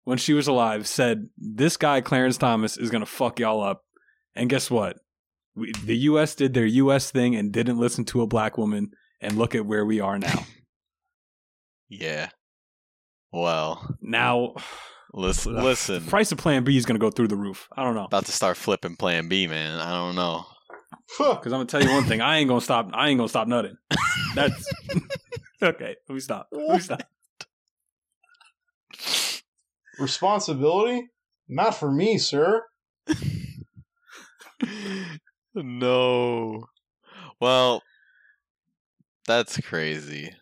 [0.05, 3.85] when she was alive, said this guy Clarence Thomas is gonna fuck y'all up.
[4.35, 4.99] And guess what?
[5.55, 6.35] We, the U.S.
[6.35, 7.11] did their U.S.
[7.11, 8.93] thing and didn't listen to a black woman.
[9.21, 10.47] And look at where we are now.
[11.91, 12.29] Yeah.
[13.33, 14.55] Well, now,
[15.13, 16.05] listen, the listen.
[16.07, 17.69] price of Plan B is gonna go through the roof.
[17.77, 18.05] I don't know.
[18.05, 19.81] About to start flipping Plan B, man.
[19.81, 20.47] I don't know.
[21.19, 22.91] Because I'm gonna tell you one thing, I ain't gonna stop.
[22.93, 23.77] I ain't gonna stop nutting.
[24.37, 24.73] That's
[25.63, 25.97] okay.
[26.09, 26.47] Let me stop.
[26.53, 27.03] Let me stop.
[29.99, 31.09] Responsibility?
[31.49, 32.63] Not for me, sir.
[35.55, 36.65] no.
[37.41, 37.83] Well,
[39.27, 40.33] that's crazy.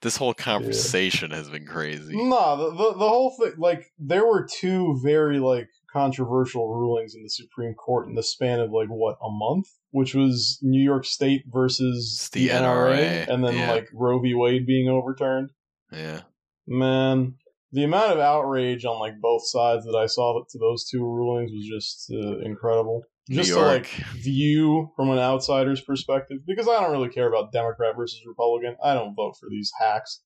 [0.00, 2.16] This whole conversation has been crazy.
[2.16, 7.22] Nah, the, the the whole thing like there were two very like controversial rulings in
[7.22, 11.04] the Supreme Court in the span of like what a month, which was New York
[11.04, 13.70] State versus It's the NRA, and then yeah.
[13.70, 14.34] like Roe v.
[14.34, 15.50] Wade being overturned.
[15.92, 16.22] Yeah.
[16.66, 17.34] Man,
[17.72, 21.50] the amount of outrage on like both sides that I saw to those two rulings
[21.52, 23.04] was just uh, incredible.
[23.30, 27.52] Just New to like view from an outsider's perspective, because I don't really care about
[27.52, 28.76] Democrat versus Republican.
[28.82, 30.22] I don't vote for these hacks,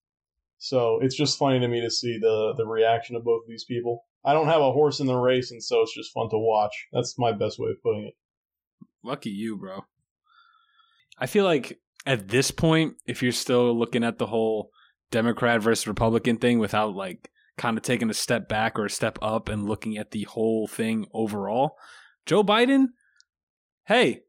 [0.59, 3.65] so it's just funny to me to see the the reaction of both of these
[3.65, 4.05] people.
[4.25, 6.89] I don't have a horse in the race, and so it's just fun to watch.
[6.91, 8.15] That's my best way of putting it.
[9.05, 9.85] Lucky you, bro.
[11.19, 14.71] I feel like at this point, if you're still looking at the whole
[15.11, 19.19] Democrat versus Republican thing without like kind of taking a step back or a step
[19.21, 21.77] up and looking at the whole thing overall,
[22.27, 22.89] Joe Biden,
[23.85, 24.23] hey,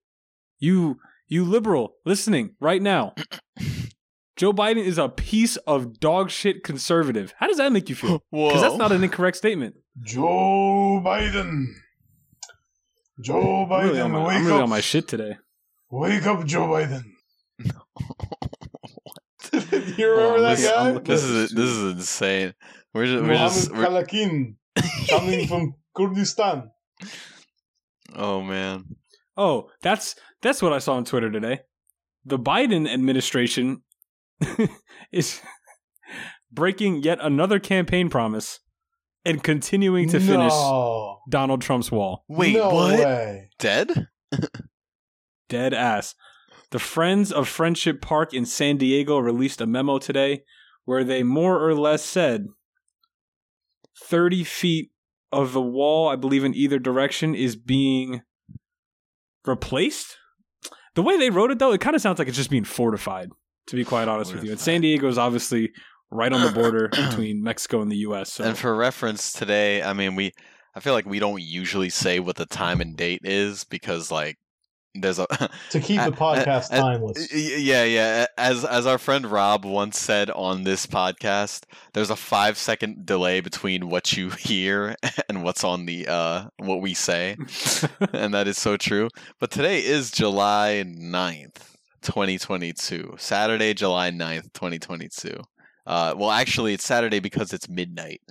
[0.59, 3.15] you you liberal listening right now.
[4.35, 7.33] Joe Biden is a piece of dog shit conservative.
[7.39, 8.23] How does that make you feel?
[8.31, 9.75] Because that's not an incorrect statement.
[10.03, 11.65] Joe Biden.
[13.19, 14.63] Joe I'm Biden, really, on my, wake I'm really up.
[14.63, 15.37] on my shit today.
[15.89, 17.03] Wake up, Joe Biden.
[17.59, 17.71] you
[19.59, 20.99] Hold remember oh, on, that listen, guy?
[20.99, 22.53] This is this is insane.
[22.93, 24.55] We're just, we're just Mohammed we're, Kalakin,
[25.09, 26.69] coming from Kurdistan.
[28.17, 28.95] Oh man.
[29.37, 31.59] Oh, that's that's what I saw on Twitter today.
[32.25, 33.83] The Biden administration
[35.11, 35.41] is
[36.51, 38.59] breaking yet another campaign promise
[39.23, 42.23] and continuing to finish No, Donald Trump's wall.
[42.27, 42.99] Wait, no what?
[42.99, 43.49] Way.
[43.59, 44.07] Dead?
[45.49, 46.15] Dead ass.
[46.71, 50.43] The Friends of Friendship Park in San Diego released a memo today
[50.83, 52.47] where they more or less said
[54.03, 54.91] 30 feet
[55.31, 58.21] of the wall, I believe in either direction, is being
[59.45, 60.17] replaced.
[60.95, 63.29] The way they wrote it, though, it kind of sounds like it's just being fortified,
[63.67, 64.51] to be quite honest with you.
[64.51, 65.71] And San Diego is obviously
[66.09, 68.33] right on the border between Mexico and the U.S.
[68.33, 70.31] So And for reference today, I mean we
[70.75, 74.37] I feel like we don't usually say what the time and date is because like
[75.01, 75.27] there's a
[75.71, 77.33] To keep the podcast uh, timeless.
[77.33, 78.25] Yeah, yeah.
[78.37, 83.41] As as our friend Rob once said on this podcast, there's a five second delay
[83.41, 84.95] between what you hear
[85.29, 87.35] and what's on the uh what we say.
[88.13, 89.09] and that is so true.
[89.39, 91.61] But today is July 9th,
[92.01, 93.15] 2022.
[93.17, 95.41] Saturday, July 9th, 2022.
[95.85, 98.21] Uh well actually it's Saturday because it's midnight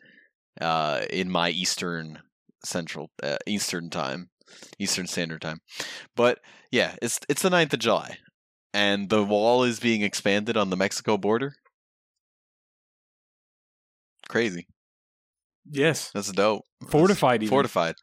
[0.60, 2.20] uh in my eastern
[2.64, 4.30] central uh, eastern time.
[4.78, 5.60] Eastern Standard Time.
[6.14, 6.38] But
[6.70, 8.18] yeah, it's it's the 9th of July.
[8.74, 11.54] And the wall is being expanded on the Mexico border.
[14.28, 14.66] Crazy.
[15.70, 16.64] yes, That's dope.
[16.90, 17.42] Fortified.
[17.42, 17.50] Even.
[17.50, 17.94] Fortified.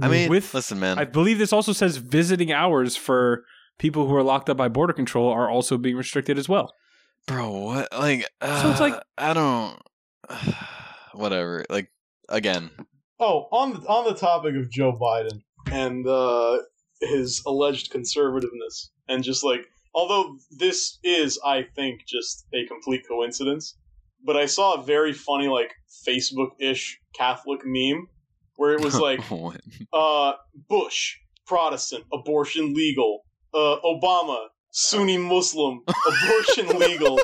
[0.00, 0.98] I mean, With- listen, man.
[0.98, 3.44] I believe this also says visiting hours for
[3.78, 6.72] people who are locked up by border control are also being restricted as well.
[7.26, 7.88] Bro, what?
[7.92, 9.80] Like, So it's like- uh, I don't.
[11.14, 11.64] Whatever.
[11.68, 11.90] Like,
[12.28, 12.70] again,
[13.22, 16.58] Oh, on the, on the topic of Joe Biden and uh,
[17.00, 23.76] his alleged conservativeness, and just like, although this is, I think, just a complete coincidence,
[24.24, 25.72] but I saw a very funny, like,
[26.06, 28.08] Facebook ish Catholic meme
[28.56, 29.20] where it was like,
[29.92, 30.32] uh,
[30.68, 33.24] Bush, Protestant, abortion legal.
[33.52, 37.18] Uh, Obama, Sunni Muslim, abortion legal.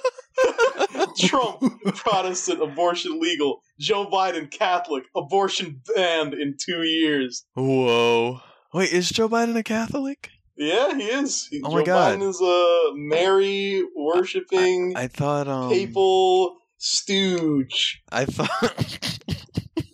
[1.18, 1.62] Trump,
[1.94, 3.60] Protestant, abortion legal.
[3.78, 7.44] Joe Biden, Catholic, abortion banned in two years.
[7.54, 8.40] Whoa.
[8.74, 10.30] Wait, is Joe Biden a Catholic?
[10.56, 11.46] Yeah, he is.
[11.50, 12.18] He- Oh Joe my God.
[12.18, 15.70] Biden is a Mary worshipping I thought, um.
[15.70, 18.02] papal stooge.
[18.10, 18.48] I thought.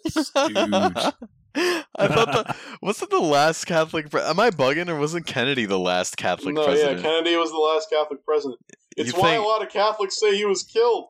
[0.09, 1.13] Stooge.
[1.55, 4.11] I thought the wasn't the last Catholic.
[4.11, 6.99] Pre- Am I bugging, or wasn't Kennedy the last Catholic no, president?
[6.99, 8.59] yeah, Kennedy was the last Catholic president.
[8.97, 11.07] It's You why think- a lot of Catholics say he was killed.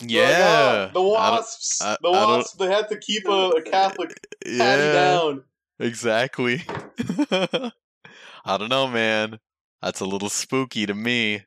[0.00, 1.80] yeah, uh, the wasps.
[1.82, 2.56] I- the I don't- wasps.
[2.56, 4.10] They had to keep a, a Catholic
[4.44, 5.44] patty yeah, down.
[5.78, 6.62] exactly.
[7.30, 9.38] I don't know, man.
[9.82, 11.44] That's a little spooky to me.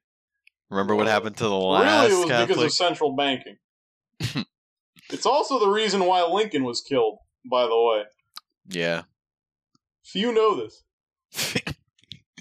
[0.69, 2.47] Remember what happened to the last Really, it was Catholic?
[2.49, 3.57] because of central banking.
[5.09, 7.19] it's also the reason why Lincoln was killed.
[7.49, 8.03] By the way,
[8.67, 9.03] Yeah.
[10.03, 10.83] few know this.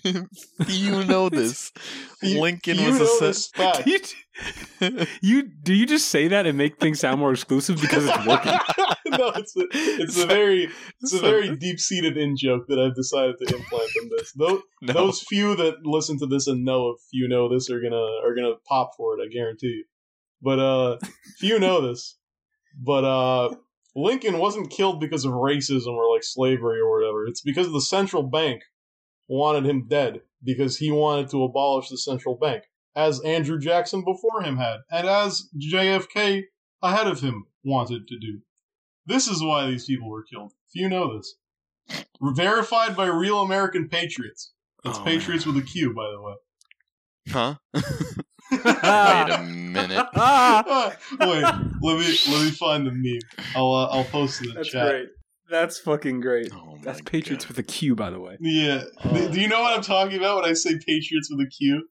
[0.69, 1.73] you know this.
[2.21, 6.57] Few, Lincoln few was a know sen- you, you do you just say that and
[6.57, 8.53] make things sound more exclusive because it's working?
[9.19, 10.71] no, it's a, it's a very
[11.03, 14.33] it's a very deep seated in joke that I've decided to implant in this.
[14.33, 14.93] Those, no.
[14.95, 18.35] those few that listen to this and know if you know this are gonna are
[18.35, 19.23] gonna pop for it.
[19.23, 19.85] I guarantee you.
[20.41, 20.99] But uh,
[21.39, 22.17] few know this.
[22.83, 23.55] But uh,
[23.95, 27.27] Lincoln wasn't killed because of racism or like slavery or whatever.
[27.27, 28.63] It's because of the central bank
[29.29, 34.43] wanted him dead because he wanted to abolish the central bank, as Andrew Jackson before
[34.43, 36.43] him had, and as JFK
[36.83, 38.41] ahead of him wanted to do.
[39.07, 40.53] This is why these people were killed.
[40.73, 41.35] Few know this.
[42.21, 44.53] Verified by real American patriots.
[44.85, 46.35] It's Oh, patriots with a Q, by the way.
[47.29, 47.55] Huh?
[48.53, 50.07] Wait a minute.
[51.21, 51.43] Wait,
[51.83, 53.19] let me let me find the meme.
[53.55, 54.91] I'll uh, I'll post it in the That's chat.
[54.91, 55.09] great.
[55.51, 56.51] That's fucking great.
[56.53, 57.51] Oh That's Patriots God.
[57.51, 58.37] with a Q, by the way.
[58.41, 58.83] Yeah.
[59.05, 59.29] Oh.
[59.29, 61.89] Do you know what I'm talking about when I say patriots with a Q?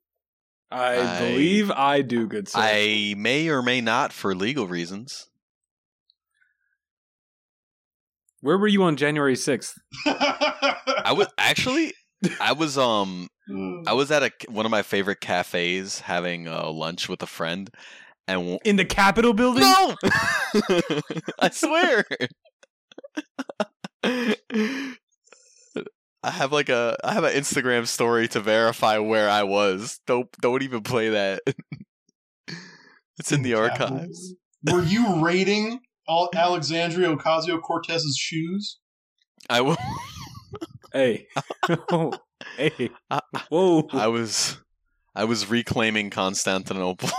[0.72, 2.60] I, I- believe I do, good sir.
[2.62, 5.28] I may or may not for legal reasons.
[8.42, 9.74] Where were you on January sixth?
[10.06, 11.94] I was actually
[12.40, 13.28] I was um
[13.88, 17.70] I was at a one of my favorite cafes having uh, lunch with a friend
[18.28, 19.62] and w- In the Capitol building?
[19.64, 19.96] No!
[21.40, 22.06] I swear.
[26.24, 30.00] I have like a I have an Instagram story to verify where I was.
[30.08, 31.42] Don't don't even play that.
[33.18, 33.96] It's in the Capitol.
[33.96, 34.34] archives.
[34.70, 38.78] Were you raiding Al- Alexandria Ocasio Cortez's shoes?
[39.50, 39.78] I will.
[40.92, 41.28] Hey.
[42.58, 42.90] hey.
[43.10, 43.88] I- Whoa.
[43.94, 44.58] I was.
[45.16, 47.10] I was reclaiming Constantinople.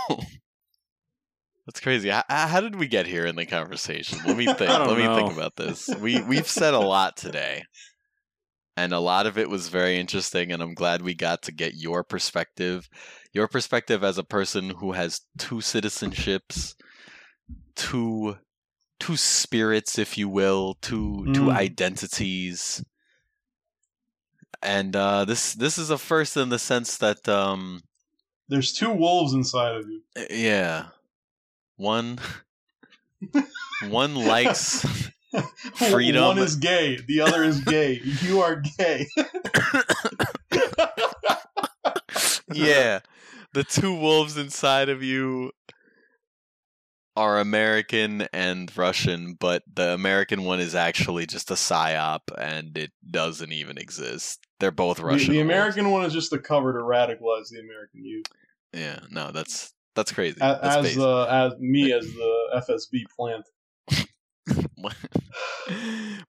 [1.67, 2.07] That's crazy.
[2.09, 4.19] How, how did we get here in the conversation?
[4.25, 4.59] Let me think.
[4.69, 5.89] Let me think about this.
[6.01, 7.63] We we've said a lot today,
[8.77, 10.51] and a lot of it was very interesting.
[10.53, 12.87] And I'm glad we got to get your perspective,
[13.33, 16.73] your perspective as a person who has two citizenships,
[17.75, 18.37] two
[18.99, 21.55] two spirits, if you will, two two Mm.
[21.57, 22.81] identities.
[24.61, 27.81] And uh, this this is a first in the sense that um,
[28.47, 30.01] There's two wolves inside of you.
[30.15, 30.87] uh, Yeah.
[31.77, 32.19] One
[33.89, 34.85] one likes
[35.75, 36.23] Freedom.
[36.23, 36.97] One is gay.
[37.05, 38.01] The other is gay.
[38.21, 39.07] you are gay.
[42.53, 42.99] Yeah.
[43.53, 45.51] The two wolves inside of you
[47.15, 52.91] are American and Russian, but the American one is actually just a psyop and it
[53.09, 54.45] doesn't even exist.
[54.59, 55.33] They're both Russian.
[55.33, 55.51] the wolves.
[55.51, 58.25] American one is just the cover to radicalize the American youth.
[58.73, 60.37] Yeah, no, that's that's crazy.
[60.39, 63.47] As, That's as as me as the FSB plant.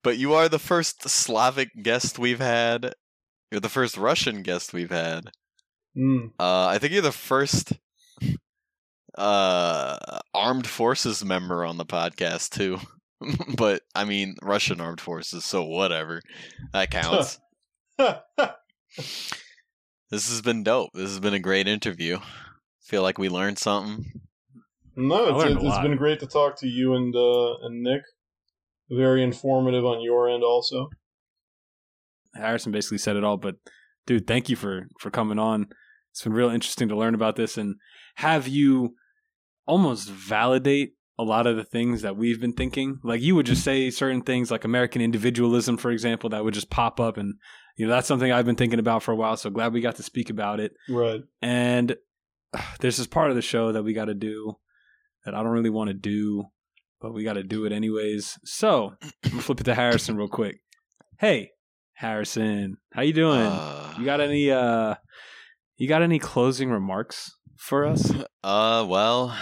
[0.03, 2.95] but you are the first Slavic guest we've had.
[3.53, 5.27] You're the first Russian guest we've had.
[5.95, 6.31] Mm.
[6.41, 7.75] Uh, I think you're the first
[9.19, 12.79] uh, armed forces member on the podcast too.
[13.59, 16.23] but I mean, Russian armed forces, so whatever.
[16.73, 17.39] That counts.
[17.99, 18.31] this
[20.11, 20.93] has been dope.
[20.95, 22.19] This has been a great interview.
[22.89, 24.07] Feel like we learned something.
[24.97, 27.83] no, I it's, learned a it's been great to talk to you and uh, and
[27.83, 28.01] Nick.
[28.91, 30.89] Very informative on your end, also.
[32.35, 33.57] Harrison basically said it all, but
[34.07, 35.67] dude, thank you for for coming on.
[36.13, 37.77] It's been real interesting to learn about this and
[38.17, 38.95] have you
[39.67, 43.01] almost validate a lot of the things that we've been thinking.
[43.05, 46.71] Like you would just say certain things like American individualism, for example, that would just
[46.71, 47.35] pop up and
[47.77, 49.37] you know, that's something I've been thinking about for a while.
[49.37, 50.73] So glad we got to speak about it.
[50.89, 51.21] Right.
[51.43, 51.95] And
[52.81, 54.57] there's this part of the show that we got to do
[55.25, 56.45] that I don't really want to do,
[57.01, 58.39] but we got to do it anyways.
[58.45, 60.61] So I'm gonna flip it to Harrison real quick.
[61.19, 61.51] Hey,
[61.95, 63.41] Harrison, how you doing?
[63.41, 64.95] Uh, you got any uh,
[65.77, 68.13] you got any closing remarks for us?
[68.45, 69.37] Uh, well,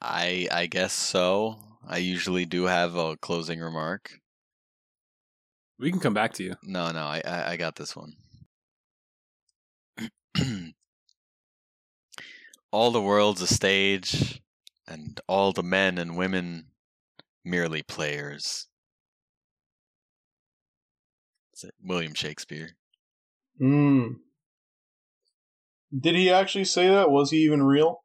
[0.00, 1.58] I I guess so.
[1.88, 4.20] I usually do have a closing remark.
[5.80, 6.54] We can come back to you.
[6.62, 8.12] No, no, I I, I got this one.
[12.70, 14.40] all the world's a stage,
[14.86, 16.66] and all the men and women
[17.44, 18.66] merely players.
[21.54, 22.70] Is it William Shakespeare?
[23.60, 24.16] Mm.
[25.98, 27.10] Did he actually say that?
[27.10, 28.02] Was he even real?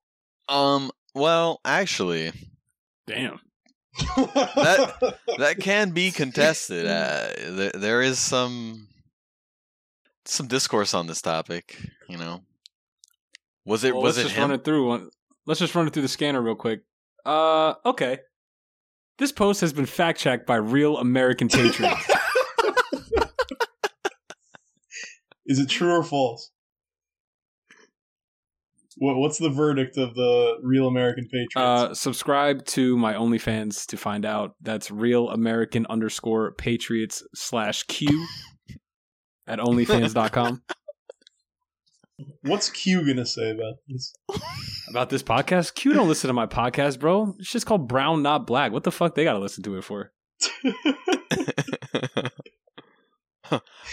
[0.48, 0.92] Um.
[1.16, 2.32] Well, actually,
[3.06, 3.40] Damn.
[4.18, 6.88] That- that can be contested.
[6.88, 8.88] Uh, there, there is some
[10.26, 11.78] some discourse on this topic.
[12.10, 12.42] You know,
[13.66, 14.50] was it Well, was let's it just him?
[14.50, 15.10] run it through one.
[15.46, 16.82] Let's just run it through the scanner real quick.
[17.26, 18.20] Uh, okay.
[19.18, 22.10] This post has been fact checked by real American patriots.
[25.46, 26.52] Is it true or false?
[28.98, 31.56] What, what's the verdict of the real American Patriots?
[31.58, 34.56] Uh, subscribe to my OnlyFans to find out.
[34.62, 38.26] That's real American underscore patriots slash Q
[39.48, 40.62] at OnlyFans.com.
[42.44, 44.14] What's Q gonna say about this?
[44.90, 47.36] About this podcast, Q don't listen to my podcast, bro.
[47.40, 48.72] It's just called Brown Not Black.
[48.72, 50.12] What the fuck they gotta listen to it for?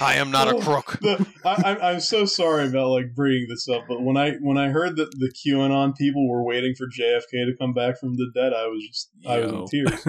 [0.01, 0.99] I am not a Oh, crook.
[1.01, 4.57] The- I, I, I'm so sorry about like bringing this up, but when I when
[4.59, 8.31] I heard that the QAnon people were waiting for JFK to come back from the
[8.35, 10.07] dead, I was just I was in tears.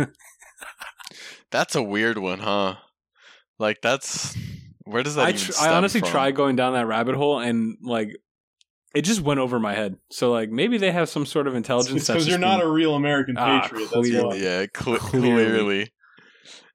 [1.51, 2.75] That's a weird one, huh?
[3.59, 4.35] Like that's
[4.85, 6.09] where does that I, even tr- I honestly from?
[6.09, 8.09] tried going down that rabbit hole and like
[8.93, 9.95] it just went over my head.
[10.11, 12.07] So like maybe they have some sort of intelligence.
[12.07, 13.89] because you're not a real American Ah, patriot.
[13.93, 14.27] That's clearly.
[14.27, 14.35] why.
[14.35, 15.29] Yeah, cle- Clearly.
[15.45, 15.91] clearly.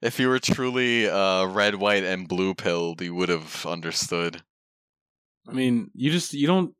[0.02, 4.42] If you were truly uh, red, white, and blue pilled, you would have understood.
[5.48, 6.74] I mean, you just you don't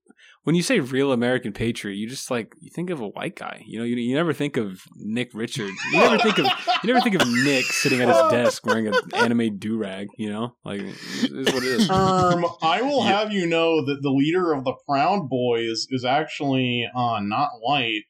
[0.47, 3.64] when you say real American patriot, you just like you think of a white guy.
[3.66, 5.72] You know, you, you never think of Nick Richard.
[5.92, 6.47] You never think of
[6.84, 10.07] you never think of Nick sitting at his desk wearing an anime do rag.
[10.16, 11.90] You know, like this is what it is.
[11.90, 13.18] Um, I will Yeah.
[13.18, 18.03] have you know that the leader of the Proud Boys is actually uh, not white.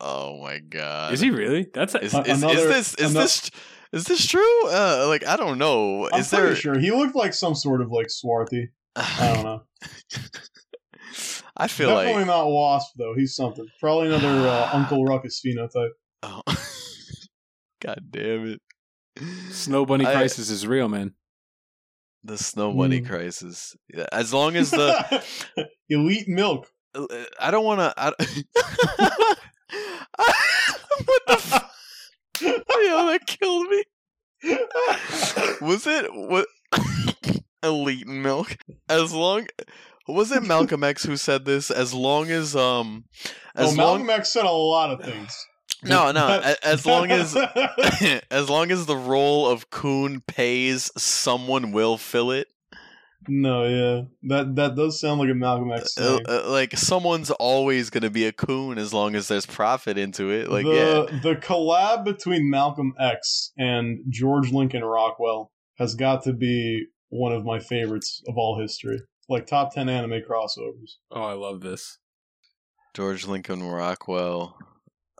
[0.00, 1.12] Oh my god!
[1.12, 1.66] Is he really?
[1.74, 3.50] That's a, Is, A- is, is this is ano- this
[3.92, 4.68] is this true?
[4.68, 6.08] Uh, like I don't know.
[6.10, 6.54] I'm is pretty there?
[6.56, 8.68] sure he looked like some sort of like swarthy.
[8.96, 9.62] I don't know.
[11.56, 13.14] I feel Definitely like not Wasp though.
[13.16, 13.66] He's something.
[13.80, 15.90] Probably another uh, Uncle Ruckus phenotype.
[16.22, 16.42] oh.
[17.80, 18.60] God damn it.
[19.50, 21.14] Snow Bunny I- crisis is real, man.
[22.24, 23.06] The snow bunny Mm.
[23.08, 23.76] crisis.
[23.94, 25.24] Yeah, As long as the
[25.88, 26.68] elite milk.
[26.92, 27.06] Uh,
[27.40, 27.94] I don't want to.
[27.96, 28.08] I,
[31.04, 31.32] what the?
[31.32, 31.64] F-
[32.40, 33.84] Yo, that killed me.
[35.60, 36.46] Was it what?
[37.62, 38.56] Elite milk.
[38.88, 39.46] As long
[40.08, 41.70] was it Malcolm X who said this?
[41.70, 43.04] As long as um,
[43.54, 45.36] as Malcolm long X said a lot of things.
[45.84, 47.36] no no as long as
[48.30, 52.48] as long as the role of coon pays, someone will fill it.
[53.28, 57.90] no, yeah, that that does sound like a Malcolm X Uh, uh, like someone's always
[57.90, 60.50] gonna be a coon as long as there's profit into it.
[60.50, 60.72] Like the
[61.10, 67.32] yeah, the collab between Malcolm X and George Lincoln Rockwell has got to be one
[67.32, 68.98] of my favorites of all history.
[69.28, 70.96] Like top ten anime crossovers.
[71.10, 71.98] Oh, I love this.
[72.94, 74.56] George Lincoln Rockwell.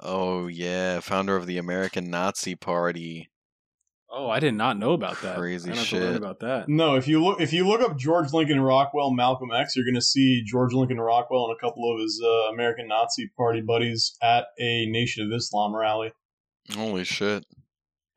[0.00, 3.30] Oh yeah, founder of the American Nazi Party.
[4.10, 5.36] Oh, I did not know about that.
[5.36, 6.16] Crazy I don't have learn shit.
[6.16, 6.68] about that.
[6.68, 10.00] No, if you look if you look up George Lincoln Rockwell Malcolm X, you're gonna
[10.00, 14.46] see George Lincoln Rockwell and a couple of his uh, American Nazi Party buddies at
[14.58, 16.12] a Nation of Islam rally.
[16.74, 17.44] Holy shit!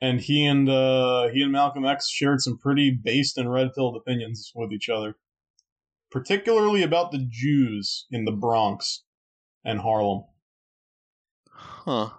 [0.01, 4.51] and he and uh, he and Malcolm X shared some pretty based and red-pilled opinions
[4.55, 5.15] with each other,
[6.11, 9.03] particularly about the Jews in the Bronx
[9.63, 10.23] and Harlem.
[11.53, 12.09] Huh?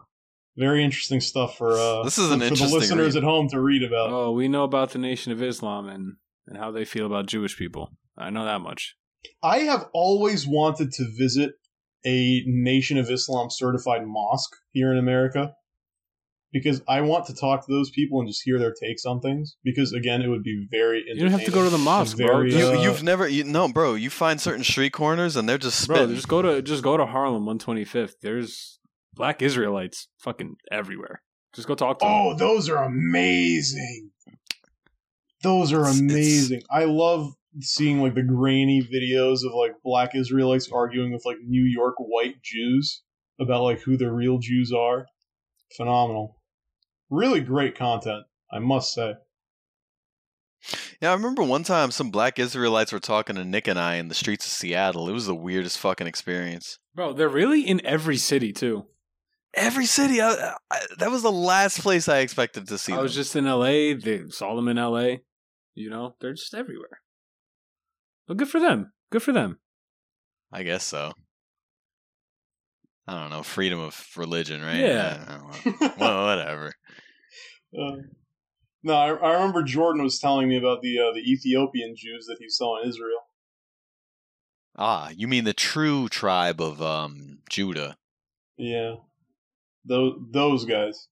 [0.56, 3.22] Very interesting stuff for uh, This is an for, for the listeners read.
[3.22, 4.10] at home to read about.
[4.10, 6.16] Oh, we know about the Nation of Islam and,
[6.46, 7.92] and how they feel about Jewish people.
[8.18, 8.96] I know that much.
[9.42, 11.52] I have always wanted to visit
[12.04, 15.54] a Nation of Islam certified mosque here in America
[16.52, 19.56] because I want to talk to those people and just hear their takes on things.
[19.64, 21.04] Because again, it would be very.
[21.06, 22.40] You don't have to go to the mosque, and bro.
[22.42, 23.94] You, uh, you've never, you, no, bro.
[23.94, 26.14] You find certain street corners and they're just Bro, spitting.
[26.16, 28.14] just go to just go to Harlem 125th.
[28.20, 28.78] There's
[29.14, 31.22] black Israelites fucking everywhere.
[31.54, 32.12] Just go talk to them.
[32.14, 34.10] Oh, those are amazing.
[35.42, 36.62] Those are It's- it's- amazing.
[36.70, 41.64] I love seeing like the grainy videos of like black Israelites arguing with like New
[41.64, 43.02] York white Jews
[43.40, 45.06] about like who the real Jews are.
[45.76, 46.36] Phenomenal.
[47.12, 49.12] Really great content, I must say.
[51.02, 54.08] Yeah, I remember one time some black Israelites were talking to Nick and I in
[54.08, 55.10] the streets of Seattle.
[55.10, 56.78] It was the weirdest fucking experience.
[56.94, 58.86] Bro, they're really in every city too.
[59.52, 63.00] Every city, I, I, that was the last place I expected to see them.
[63.00, 63.02] I them.
[63.02, 63.94] was just in LA.
[63.94, 65.16] They saw them in LA.
[65.74, 67.02] You know, they're just everywhere.
[68.26, 68.94] But good for them.
[69.10, 69.58] Good for them.
[70.50, 71.12] I guess so.
[73.06, 74.76] I don't know, freedom of religion, right?
[74.76, 75.24] Yeah.
[75.26, 75.90] I don't know.
[75.98, 76.72] well, whatever.
[77.76, 77.96] Uh,
[78.84, 82.38] no, I, I remember Jordan was telling me about the uh, the Ethiopian Jews that
[82.38, 83.20] he saw in Israel.
[84.76, 87.96] Ah, you mean the true tribe of um Judah?
[88.56, 88.96] Yeah,
[89.84, 91.08] those those guys.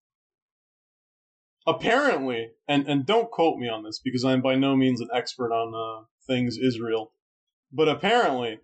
[1.66, 5.53] Apparently, and and don't quote me on this because I'm by no means an expert
[5.53, 7.12] on uh, things Israel,
[7.72, 8.61] but apparently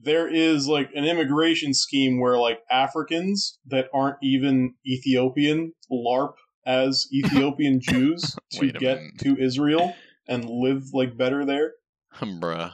[0.00, 6.34] there is like an immigration scheme where like Africans that aren't even Ethiopian LARP
[6.64, 9.18] as Ethiopian Jews to get minute.
[9.20, 9.94] to Israel
[10.28, 11.72] and live like better there.
[12.14, 12.72] Bruh.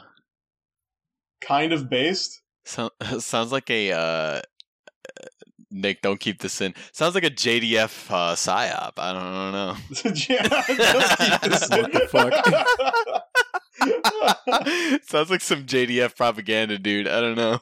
[1.41, 2.43] Kind of based.
[2.65, 4.43] So, sounds like a uh
[5.71, 6.73] Nick, don't keep this in.
[6.93, 8.93] Sounds like a JDF uh, psyop.
[8.97, 9.77] I don't, I don't know.
[11.83, 13.25] what the fuck?
[15.03, 17.09] Sounds like some JDF propaganda, dude.
[17.09, 17.61] I don't know.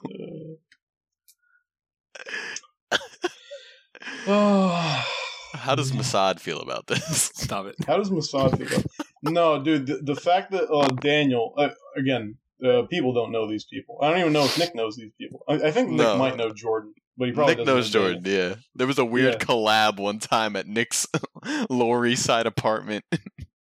[4.27, 5.05] oh.
[5.55, 7.31] How does Mossad feel about this?
[7.35, 7.77] Stop it.
[7.87, 8.67] How does Mossad feel?
[8.67, 8.85] about-
[9.23, 9.87] No, dude.
[9.87, 13.99] The, the fact that uh, Daniel, uh, again, uh, people don't know these people.
[14.03, 15.45] I don't even know if Nick knows these people.
[15.49, 16.17] I, I think Nick No.
[16.17, 18.49] might know Jordan, but he probably Nick doesn't knows know Jordan, Daniel.
[18.51, 18.55] yeah.
[18.75, 19.39] There was a weird Yeah.
[19.47, 21.07] collab one time at Nick's
[21.71, 23.05] Lower East Side apartment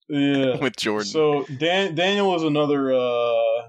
[0.08, 0.56] Yeah.
[0.60, 1.06] with Jordan.
[1.06, 3.68] So Dan- Daniel is another uh,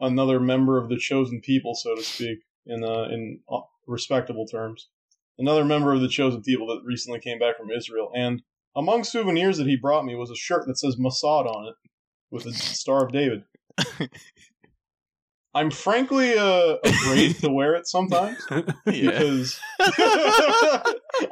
[0.00, 4.88] another member of the chosen people, so to speak, in uh, in uh, respectable terms.
[5.38, 8.42] Another member of the chosen people that recently came back from Israel, and
[8.76, 11.74] among souvenirs that he brought me was a shirt that says Mossad on it
[12.30, 13.44] with the Star of David.
[15.54, 18.72] I'm frankly uh, afraid to wear it sometimes yeah.
[18.86, 19.58] because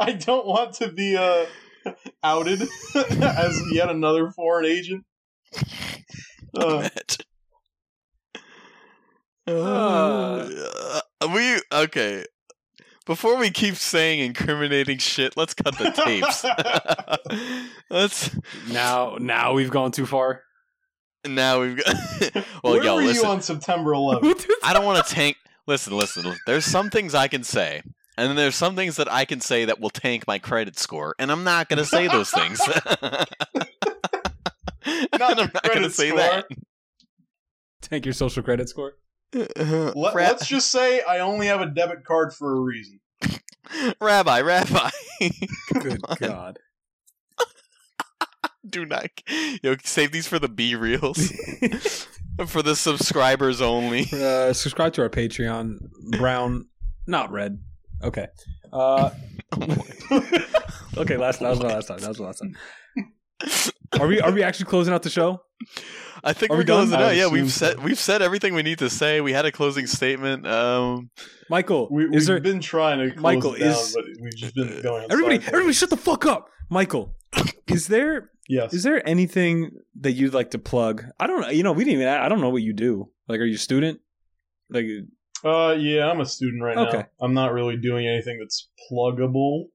[0.01, 1.47] I don't want to be uh,
[2.22, 2.62] outed
[3.20, 5.05] as yet another foreign agent.
[6.59, 6.89] Uh,
[9.49, 10.49] Uh,
[11.32, 12.24] we okay.
[13.05, 16.45] Before we keep saying incriminating shit, let's cut the tapes.
[17.91, 18.37] let's
[18.68, 20.43] Now, now we've gone too far.
[21.24, 21.95] now we've got.
[22.64, 23.24] well, where yo, were listen.
[23.24, 24.47] you on September 11th?
[24.64, 25.37] I don't want to tank.
[25.68, 26.34] listen, listen.
[26.47, 27.82] There's some things I can say,
[28.17, 31.14] and then there's some things that I can say that will tank my credit score,
[31.19, 32.61] and I'm not going to say those things.
[35.19, 36.19] Not I'm not going to credit say score.
[36.21, 36.47] that.
[37.83, 38.93] Take your social credit score.
[39.35, 43.01] Let, Ra- us just say I only have a debit card for a reason.
[44.01, 44.91] Rabbi, Rabbi.
[45.81, 46.59] Good God.
[48.69, 49.11] Do not.
[49.62, 51.33] Yo, save these for the B reels.
[52.47, 54.07] for the subscribers only.
[54.12, 55.79] Uh, subscribe to our Patreon.
[56.19, 56.67] Brown,
[57.07, 57.59] not red.
[58.03, 58.27] Okay.
[58.73, 59.11] Uh,
[60.97, 61.17] okay.
[61.17, 61.41] Last.
[61.41, 61.99] That was my last time.
[61.99, 62.57] That was my last time.
[64.01, 64.21] Are we?
[64.21, 65.43] Are we actually closing out the show?
[66.25, 66.89] I think Are we're we done?
[66.89, 67.17] closing I out.
[67.17, 67.67] Yeah, assume we've so.
[67.67, 69.21] said we've said everything we need to say.
[69.21, 70.47] We had a closing statement.
[70.47, 71.11] Um,
[71.49, 72.41] Michael, we, is we've there?
[72.41, 75.07] been trying to close Michael, it down, is- but we've just been going.
[75.11, 75.49] Everybody, sideways.
[75.49, 77.15] everybody, shut the fuck up, Michael.
[77.69, 78.31] Is there?
[78.49, 78.73] Yes.
[78.75, 79.71] Is there anything
[80.01, 81.05] that you'd like to plug?
[81.19, 81.49] I don't know.
[81.49, 82.09] You know, we didn't even.
[82.13, 83.11] I don't know what you do.
[83.29, 84.01] Like, are you a student?
[84.71, 84.85] Like,
[85.47, 86.99] Uh, yeah, I'm a student right Okay.
[86.99, 87.07] now.
[87.21, 89.67] I'm not really doing anything that's pluggable.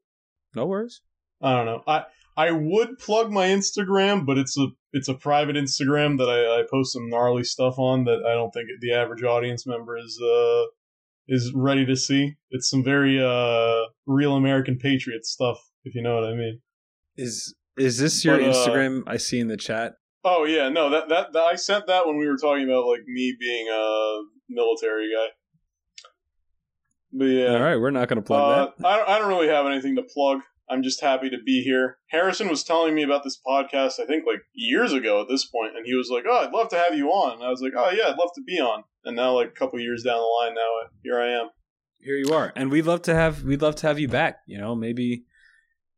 [0.55, 1.01] no worries.
[1.41, 1.81] I don't know.
[1.87, 2.03] I
[2.37, 6.63] I would plug my Instagram, but it's a it's a private Instagram that I, I
[6.69, 10.63] post some gnarly stuff on that I don't think the average audience member is uh
[11.27, 12.33] is ready to see.
[12.49, 16.61] It's some very uh real American patriot stuff, if you know what I mean.
[17.15, 19.03] Is is this your But, uh, Instagram?
[19.07, 19.93] I see in the chat.
[20.23, 23.01] Oh yeah, no, that, that that I sent that when we were talking about like
[23.07, 25.27] me being a military guy.
[27.13, 28.87] But yeah, All right, we're not going to plug Uh, that.
[28.87, 30.39] I, don't, I don't really have anything to plug.
[30.69, 31.97] I'm just happy to be here.
[32.11, 35.75] Harrison was telling me about this podcast, I think like years ago at this point,
[35.75, 37.73] and he was like, "Oh, I'd love to have you on." And I was like,
[37.75, 40.23] "Oh yeah, I'd love to be on." And now, like a couple years down the
[40.23, 41.49] line, now here I am.
[41.99, 44.37] Here you are, and we'd love to have we'd love to have you back.
[44.47, 45.25] You know, maybe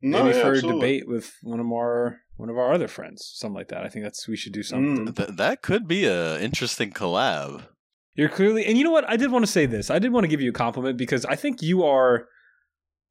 [0.02, 0.70] No, maybe yeah, for absolutely.
[0.70, 3.84] a debate with one of our one of our other friends, something like that.
[3.84, 5.06] I think that's we should do something.
[5.10, 5.16] Mm.
[5.16, 7.68] th- that could be a interesting collab.
[8.16, 9.10] You're clearly, and you know what?
[9.10, 9.90] I did want to say this.
[9.90, 12.28] I did want to give you a compliment because I think you are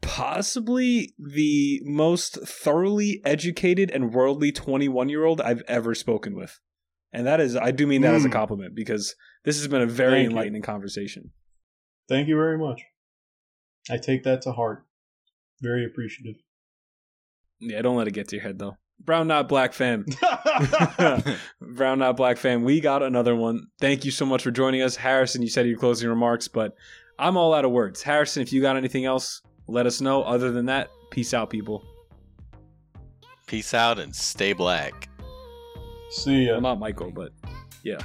[0.01, 6.59] possibly the most thoroughly educated and worldly 21 year old I've ever spoken with.
[7.13, 8.33] And that is, I do mean that as a Mm.
[8.33, 10.31] compliment because this has been a very Thank you.
[10.31, 11.33] enlightening conversation.
[12.09, 12.83] Thank you very much.
[13.91, 14.87] I take that to heart.
[15.61, 16.37] Very appreciative.
[17.61, 18.77] Yeah, don't let it get to your head though.
[19.05, 20.07] Brown Not Black fam.
[21.61, 23.67] Brown Not Black fam, we got another one.
[23.81, 24.97] Thank you so much for joining us.
[24.97, 26.75] Harrison, you said your closing remarks, but
[27.19, 28.03] I'm all out of words.
[28.03, 30.23] Harrison, if you got anything else, let us know.
[30.23, 31.85] Other than that, peace out, people.
[33.47, 35.09] Peace out and stay black.
[36.11, 36.53] See ya.
[36.53, 37.33] Well, not Michael, but
[37.83, 37.99] yeah.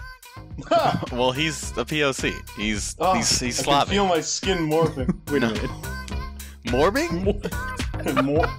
[1.11, 2.33] Well, he's a POC.
[2.57, 3.89] He's Oh, he's he's I can Slavic.
[3.89, 5.31] feel my skin morphing.
[5.31, 5.49] wait No.
[5.49, 5.71] a minute.
[6.65, 7.23] Morbing?
[8.23, 8.49] Mor-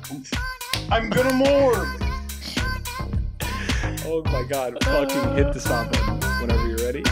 [0.90, 2.02] I'm gonna morgue.
[4.10, 7.02] Oh my god, fucking hit the stop button whenever you're ready.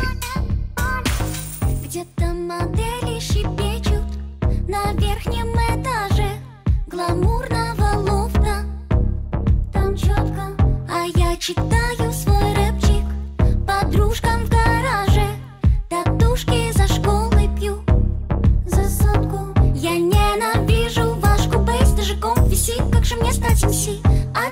[1.84, 4.07] Где-то модели щебечут
[4.66, 6.38] на верхнем этаже
[6.86, 8.64] гламурного лофта.
[9.74, 10.57] Там четко,
[10.88, 13.05] а я читаю свой рэпчик
[13.66, 15.28] подружкам в гараже.
[15.90, 17.84] Татушки за школой пью
[18.64, 19.53] за сотку.
[19.74, 23.88] Я ненавижу ваш кубейс, даже комп висит, как же мне стать МС?
[24.34, 24.51] А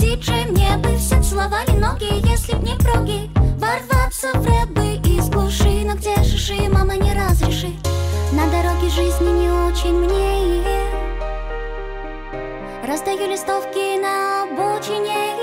[0.00, 3.30] диджей, мне бы все целовали ноги, если б не проги.
[3.58, 7.76] Ворваться в рэп бы из глуши, но где шиши, мама не разрешит.
[8.32, 10.64] На дороге жизни не очень мне
[12.86, 15.34] Раздаю листовки на обочине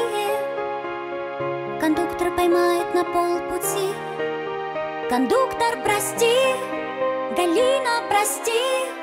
[1.81, 3.93] Кондуктор поймает на полпути
[5.09, 6.33] Кондуктор, прости,
[7.35, 8.96] Галина, прости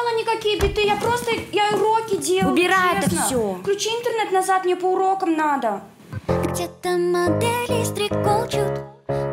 [0.00, 2.52] писала никакие биты, я просто, я уроки делаю.
[2.52, 3.26] Убирай это честно.
[3.26, 3.54] всё.
[3.60, 5.82] Включи интернет назад, мне по урокам надо.
[6.26, 8.80] Где-то модели стрекочут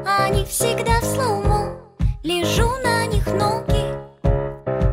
[0.06, 1.76] Они всегда в слоумо
[2.24, 3.94] Лежу на них ноги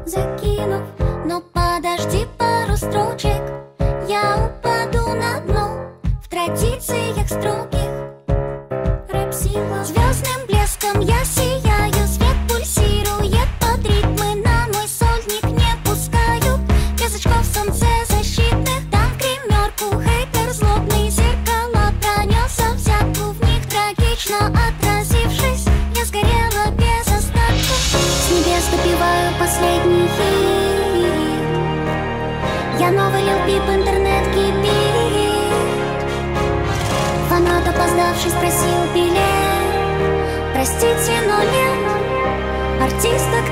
[0.07, 0.83] Закинув
[1.27, 3.43] Но подожди пару строчек
[4.09, 5.87] Я упаду на дно
[6.23, 7.91] В традициях строгих
[9.09, 11.54] рэп-сила Звездным блеском я сияю
[41.23, 41.85] но нет
[42.81, 43.44] артиста